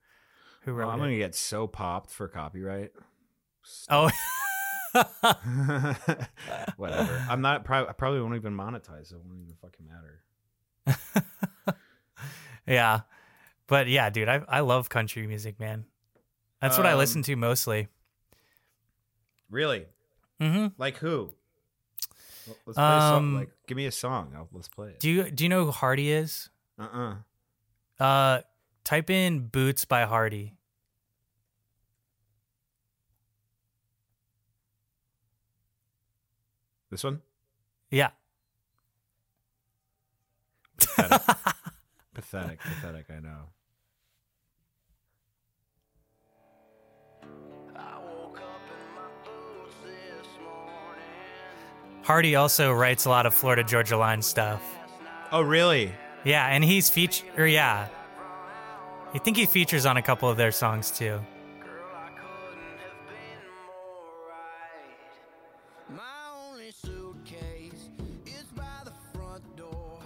[0.65, 1.03] who Well, wrote I'm it.
[1.03, 2.93] gonna get so popped for copyright.
[3.91, 4.11] Oh,
[6.77, 7.25] Whatever.
[7.29, 7.65] I'm not.
[7.65, 9.13] Probably, I probably won't even monetize.
[9.13, 11.77] It won't even fucking matter.
[12.67, 13.01] yeah,
[13.67, 15.85] but yeah, dude, I I love country music, man.
[16.61, 17.89] That's what I Um, listen to mostly.
[19.51, 19.87] Really?
[20.41, 21.33] hmm Like who?
[22.67, 23.17] Let's play a song.
[23.17, 24.33] Um, Like, give me a song.
[24.37, 25.01] I'll, let's play it.
[25.01, 26.51] Do you do you know who Hardy is?
[26.79, 26.83] uh
[28.01, 28.41] uh Uh,
[28.85, 30.55] type in "Boots" by Hardy.
[36.91, 37.23] This one.
[37.91, 38.11] Yeah,
[40.97, 41.37] Pathetic.
[42.15, 42.61] pathetic.
[42.61, 43.07] Pathetic.
[43.11, 43.49] I know.
[52.03, 54.63] Hardy also writes a lot of Florida Georgia Line stuff.
[55.33, 55.91] Oh, really?
[56.23, 57.51] Yeah, and he's featured.
[57.51, 57.89] Yeah,
[59.15, 61.21] I think he features on a couple of their songs too.
[65.89, 66.03] My
[66.37, 67.91] only suitcase
[68.27, 70.01] is by the front door.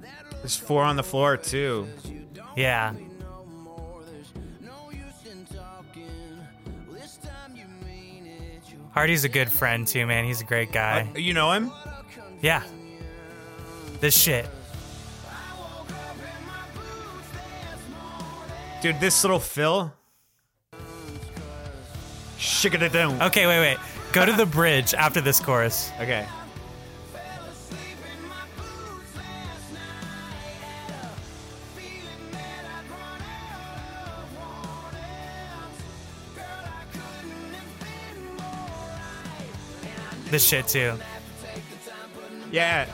[0.00, 1.86] That There's four on the floor too.
[2.56, 4.02] Yeah, no more.
[4.10, 6.40] There's no use in talking.
[6.90, 8.68] This time you mean it.
[8.68, 10.24] You Hardy's a good friend too, man.
[10.24, 11.08] He's a great guy.
[11.14, 11.70] Uh, you know him?
[12.42, 12.64] Yeah,
[14.00, 14.46] this shit.
[18.80, 19.92] Dude, this little Phil.
[22.92, 23.20] Down.
[23.22, 23.78] Okay, wait, wait.
[24.12, 25.90] Go to the bridge after this chorus.
[26.00, 26.26] Okay.
[40.30, 40.94] This shit too.
[42.52, 42.86] Yeah.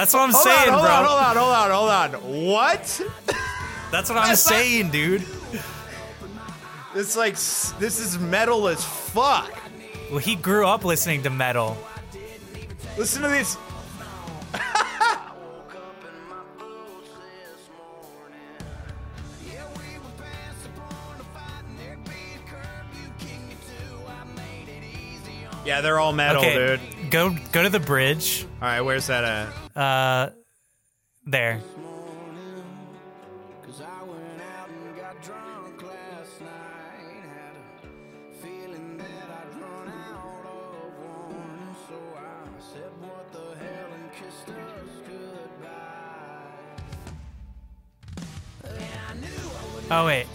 [0.00, 0.94] That's what I'm Hold saying, on, hold bro.
[0.94, 2.46] on, hold on, hold on, hold on.
[2.46, 2.80] What?
[3.92, 5.26] That's what I'm That's not- saying, dude.
[6.94, 9.52] It's like this is metal as fuck.
[10.08, 11.76] Well, he grew up listening to metal.
[12.96, 13.58] Listen to this.
[25.64, 27.10] Yeah, they're all metal, okay, dude.
[27.10, 28.46] go go to the bridge.
[28.62, 29.48] All right, where's that at?
[29.80, 30.28] Uh,
[31.24, 31.58] there.
[33.64, 37.24] Cause I went out and got drunk last night.
[37.24, 41.74] Had a feeling that I'd run out of one.
[41.88, 42.20] So I
[42.60, 44.56] said, What the hell, and kissed us
[48.68, 49.90] goodbye.
[49.90, 50.26] Oh wait.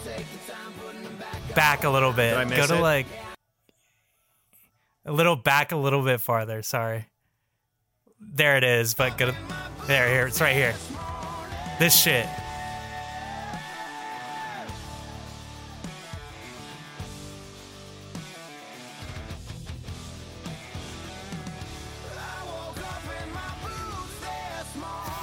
[1.54, 2.50] Back a little bit.
[2.50, 2.82] Go to it?
[2.82, 3.06] like
[5.06, 6.64] a little back a little bit farther.
[6.64, 7.06] Sorry.
[8.20, 8.94] There it is.
[8.94, 9.36] But go to
[9.88, 10.08] there.
[10.10, 10.28] Here.
[10.28, 10.76] It's right here.
[11.80, 12.28] This shit.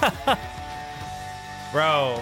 [1.71, 2.21] Bro.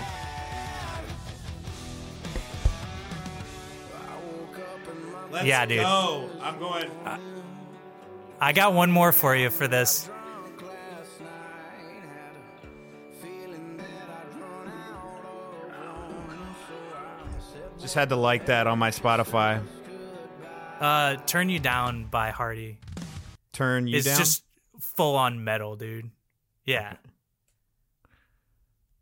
[5.32, 5.80] Let's Yeah, dude.
[5.82, 6.30] go.
[6.42, 6.90] I'm going.
[8.40, 10.10] I got one more for you for this.
[17.92, 19.62] Just had to like that on my Spotify.
[20.80, 22.78] Uh, "Turn You Down" by Hardy.
[23.52, 24.12] Turn you it's down.
[24.14, 24.44] It's just
[24.80, 26.10] full on metal, dude.
[26.64, 26.96] Yeah.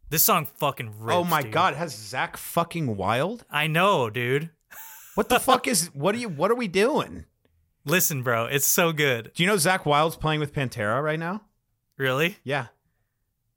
[0.10, 1.16] This song fucking rips.
[1.16, 1.52] oh my dude.
[1.52, 3.46] god, has Zakk fucking Wylde?
[3.52, 4.50] I know, dude.
[5.14, 7.26] What the fuck is what are you what are we doing?
[7.86, 9.30] Listen, bro, it's so good.
[9.36, 11.44] Do you know Zakk Wylde's playing with Pantera right now?
[11.96, 12.38] Really?
[12.44, 12.68] Yeah.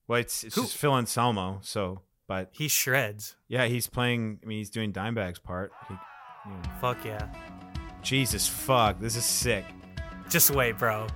[0.07, 3.37] Well, it's it's Who- just Phil Anselmo, so but He shreds.
[3.49, 5.73] yeah, he's playing I mean he's doing Dimebag's part.
[5.89, 6.63] He, you know.
[6.81, 7.29] Fuck yeah.
[8.03, 9.65] Jesus fuck, this is sick.
[10.29, 11.07] Just wait, bro.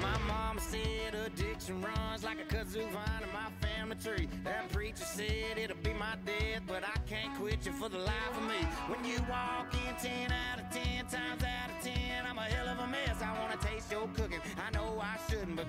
[0.00, 4.28] My mama said addiction runs like a kudzu vine in my family tree.
[4.44, 8.36] That preacher said it'll be my death, but I can't quit you for the life
[8.36, 8.64] of me.
[8.88, 11.77] When you walk in 10 out of 10 times out of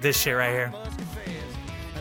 [0.02, 0.72] This shit right here.
[0.74, 1.28] I must confess.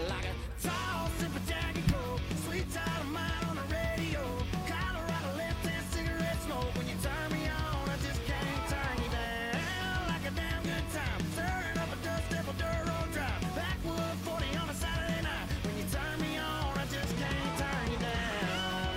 [0.08, 4.22] Like a tall sip of Jack and Coke, sweet child of mine on the radio.
[4.70, 6.70] Colorado left hand cigarette smoke.
[6.78, 10.06] When you turn me on, I just can't turn you down.
[10.06, 13.42] Like a damn good time, stirring up a dust devil dirt road drive.
[13.58, 15.46] Backwood 40 on a Saturday night.
[15.66, 18.94] When you turn me on, I just can't turn you down.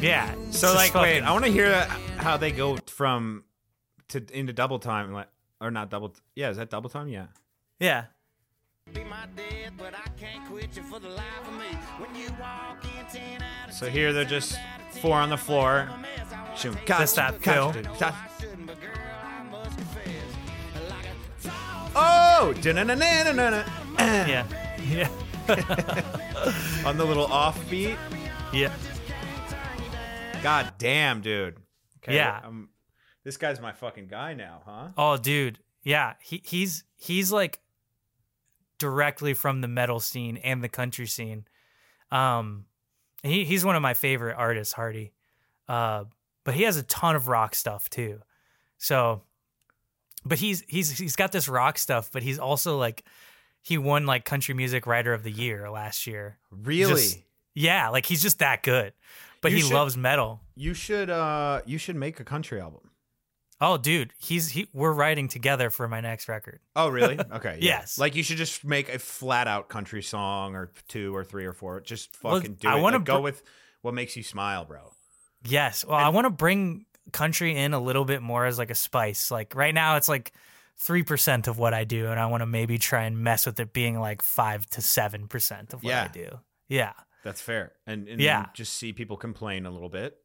[0.00, 0.43] Yeah.
[0.54, 0.60] We had a good run, honey, but the honey Yeah.
[0.60, 1.84] So it's like, just wait, I want to hear
[2.18, 3.44] how they go from
[4.08, 5.28] to into double time, like
[5.60, 6.10] or not double.
[6.10, 7.08] T- yeah, is that double time?
[7.08, 7.26] Yeah.
[7.80, 8.04] Yeah.
[8.92, 11.64] be my death, but I can't quit you for the life of me.
[11.98, 14.56] When you walk in 10 out of So here they're just
[15.00, 15.88] four on the floor.
[16.56, 17.72] Shoot, Just that catch, fill.
[17.96, 18.14] catch.
[18.14, 20.06] I shouldn't, but girl, I must confess.
[20.88, 22.54] Like a tall Oh.
[23.98, 24.46] Yeah.
[24.84, 25.08] Yeah.
[26.86, 27.96] on the little offbeat.
[28.52, 28.70] Yeah.
[30.44, 31.56] God damn, dude.
[32.02, 32.40] Okay, Yeah.
[32.44, 32.68] um,
[33.24, 34.88] this guy's my fucking guy now, huh?
[34.96, 35.58] Oh, dude.
[35.82, 36.14] Yeah.
[36.22, 37.58] He he's he's like
[38.78, 41.44] directly from the metal scene and the country scene.
[42.10, 42.66] Um
[43.22, 45.12] he he's one of my favorite artists, Hardy.
[45.68, 46.04] Uh
[46.44, 48.20] but he has a ton of rock stuff too.
[48.78, 49.22] So
[50.24, 53.04] but he's he's he's got this rock stuff, but he's also like
[53.62, 56.38] he won like country music writer of the year last year.
[56.50, 56.92] Really?
[56.92, 57.18] Just-
[57.54, 58.92] yeah, like he's just that good.
[59.44, 60.40] But You he should- loves metal.
[60.56, 62.90] you should uh you should make a country album.
[63.60, 66.58] Oh, dude, he's he we're writing together for my next record.
[66.74, 67.18] Oh, really?
[67.32, 67.58] Okay.
[67.60, 67.78] yeah.
[67.80, 67.96] Yes.
[67.98, 71.52] Like you should just make a flat out country song or two or three or
[71.52, 71.80] four.
[71.80, 72.82] Just Well, fucking do I it.
[72.82, 73.42] wanna Like, go br- with
[73.82, 74.92] what makes you smile, bro.
[75.46, 75.84] Yes.
[75.84, 79.30] Well, I want to bring country in a little bit more as like a spice.
[79.30, 80.32] Like right now, it's like
[80.76, 83.60] three percent of what I do, and I want to maybe try and mess with
[83.60, 86.04] it being like five to seven percent of what Yeah.
[86.04, 86.40] I do.
[86.68, 86.92] Yeah.
[87.24, 87.72] That's fair.
[87.86, 88.46] And, and Yeah.
[88.54, 90.16] just see people complain a little bit.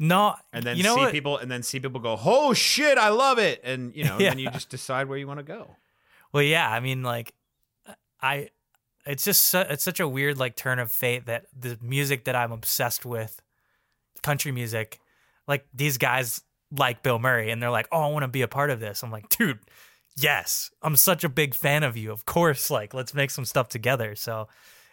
[0.00, 0.34] No.
[0.52, 1.12] And then you know see what?
[1.12, 3.60] people and then see people go, Oh shit, I love it.
[3.62, 4.30] And you know, Yeah.
[4.30, 5.76] then you just decide where you want to go.
[6.32, 6.68] Well, yeah.
[6.70, 7.32] I mean, like,
[8.20, 8.50] I.
[9.06, 12.34] It's just su- it's such a weird like turn of fate that the music that
[12.34, 13.40] I'm obsessed with,
[14.24, 14.98] country music,
[15.46, 16.42] like these guys
[16.76, 19.12] like Bilmuri, and they're like, "Oh, I want to be a part of this." I'm
[19.12, 19.60] like, dude,
[20.16, 22.10] yes, I'm such a big fan of you.
[22.10, 24.16] Of course, like let's make some stuff together.
[24.16, 24.48] So,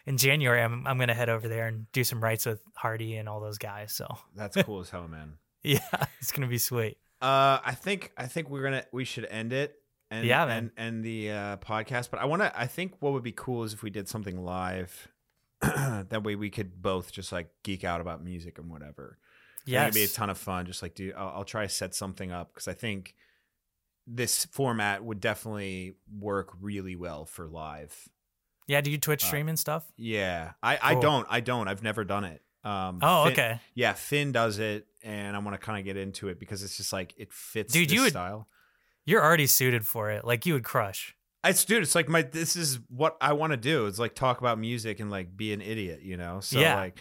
[0.06, 3.28] in January, I'm I'm gonna head over there and do some writes with Hardy and
[3.28, 3.92] all those guys.
[3.92, 5.34] So, That's cool as hell, man.
[5.62, 5.78] yeah,
[6.20, 6.98] it's gonna be sweet.
[7.22, 9.76] Uh, I think I think we're gonna we should end it.
[10.10, 10.58] And, Yeah, man.
[10.58, 12.10] and and the uh, podcast.
[12.10, 12.58] But I want to.
[12.58, 15.08] I think what would be cool is if we did something live.
[15.62, 19.18] that way we could both just like geek out about music and whatever.
[19.64, 20.66] Yeah, it'd be a ton of fun.
[20.66, 23.14] Just like, do I'll, I'll try to set something up because I think
[24.06, 28.08] this format would definitely work really well for live.
[28.66, 28.80] Yeah.
[28.80, 29.84] Do you Twitch Uh, stream and stuff?
[29.96, 31.02] Yeah, I, I Cool.
[31.02, 31.26] don't.
[31.30, 31.68] I don't.
[31.68, 32.42] I've never done it.
[32.64, 33.60] Um, Oh, Finn- okay.
[33.74, 36.76] Yeah, Finn does it, and I want to kind of get into it because it's
[36.76, 38.48] just like it fits Dude, you would- style.
[39.06, 40.24] You're already suited for it.
[40.24, 41.14] Like you would crush.
[41.44, 41.82] It's dude.
[41.82, 42.22] It's like my.
[42.22, 43.84] This is what I want to do.
[43.86, 46.00] It's like talk about music and like be an idiot.
[46.02, 46.40] You know.
[46.40, 46.76] So Yeah.
[46.76, 46.98] like,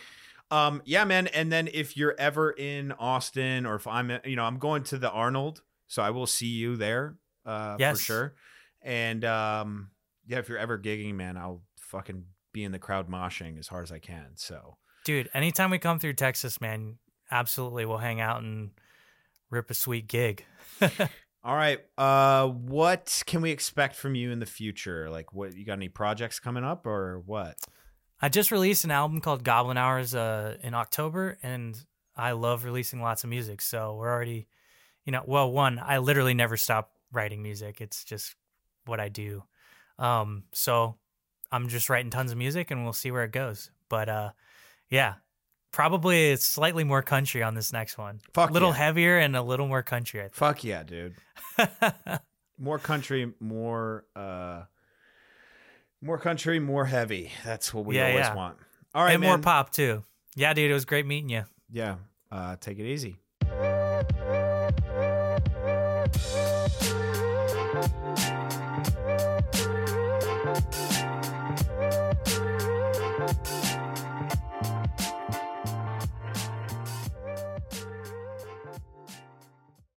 [0.51, 1.27] um, yeah, man.
[1.27, 4.97] And then if you're ever in Austin or if I'm, you know, I'm going to
[4.97, 7.15] the Arnold, so I will see you there.
[7.45, 7.99] Uh, Yes.
[7.99, 8.35] for sure.
[8.81, 9.91] And um,
[10.27, 13.83] yeah, if you're ever gigging, man, I'll fucking be in the crowd moshing as hard
[13.83, 14.31] as I can.
[14.35, 14.77] So.
[15.05, 16.97] Dude, anytime we come through Texas, man,
[17.29, 18.71] absolutely we'll hang out and
[19.49, 20.45] rip a sweet gig.
[21.43, 21.79] All right.
[21.97, 25.09] Uh, what can we expect from you in the future?
[25.09, 27.57] Like, what you got any projects coming up or what?
[28.21, 31.77] I just released an album called Goblin Hours uh, in October, and
[32.15, 33.59] I love releasing lots of music.
[33.59, 34.47] So we're already,
[35.03, 37.81] you know, well, one, I literally never stop writing music.
[37.81, 38.35] It's just
[38.85, 39.43] what I do.
[39.99, 40.95] Um, so
[41.51, 43.71] I'm just writing tons of music, and we'll see where it goes.
[43.89, 44.31] But uh,
[44.89, 45.15] yeah,
[45.71, 48.21] probably it's slightly more country on this next one.
[48.33, 48.75] Fuck a little yeah.
[48.75, 50.19] heavier and a little more country.
[50.21, 50.33] I think.
[50.35, 51.15] Fuck yeah, dude.
[52.59, 54.61] More country, more uh,
[56.01, 57.31] more country, more heavy.
[57.43, 58.35] That's what we Yeah, always yeah.
[58.35, 58.57] want.
[58.93, 59.29] All right, and man.
[59.31, 60.03] more pop too.
[60.35, 61.43] Yeah, dude, it was great meeting you.
[61.71, 61.95] Yeah.
[62.31, 63.17] Uh, take it easy.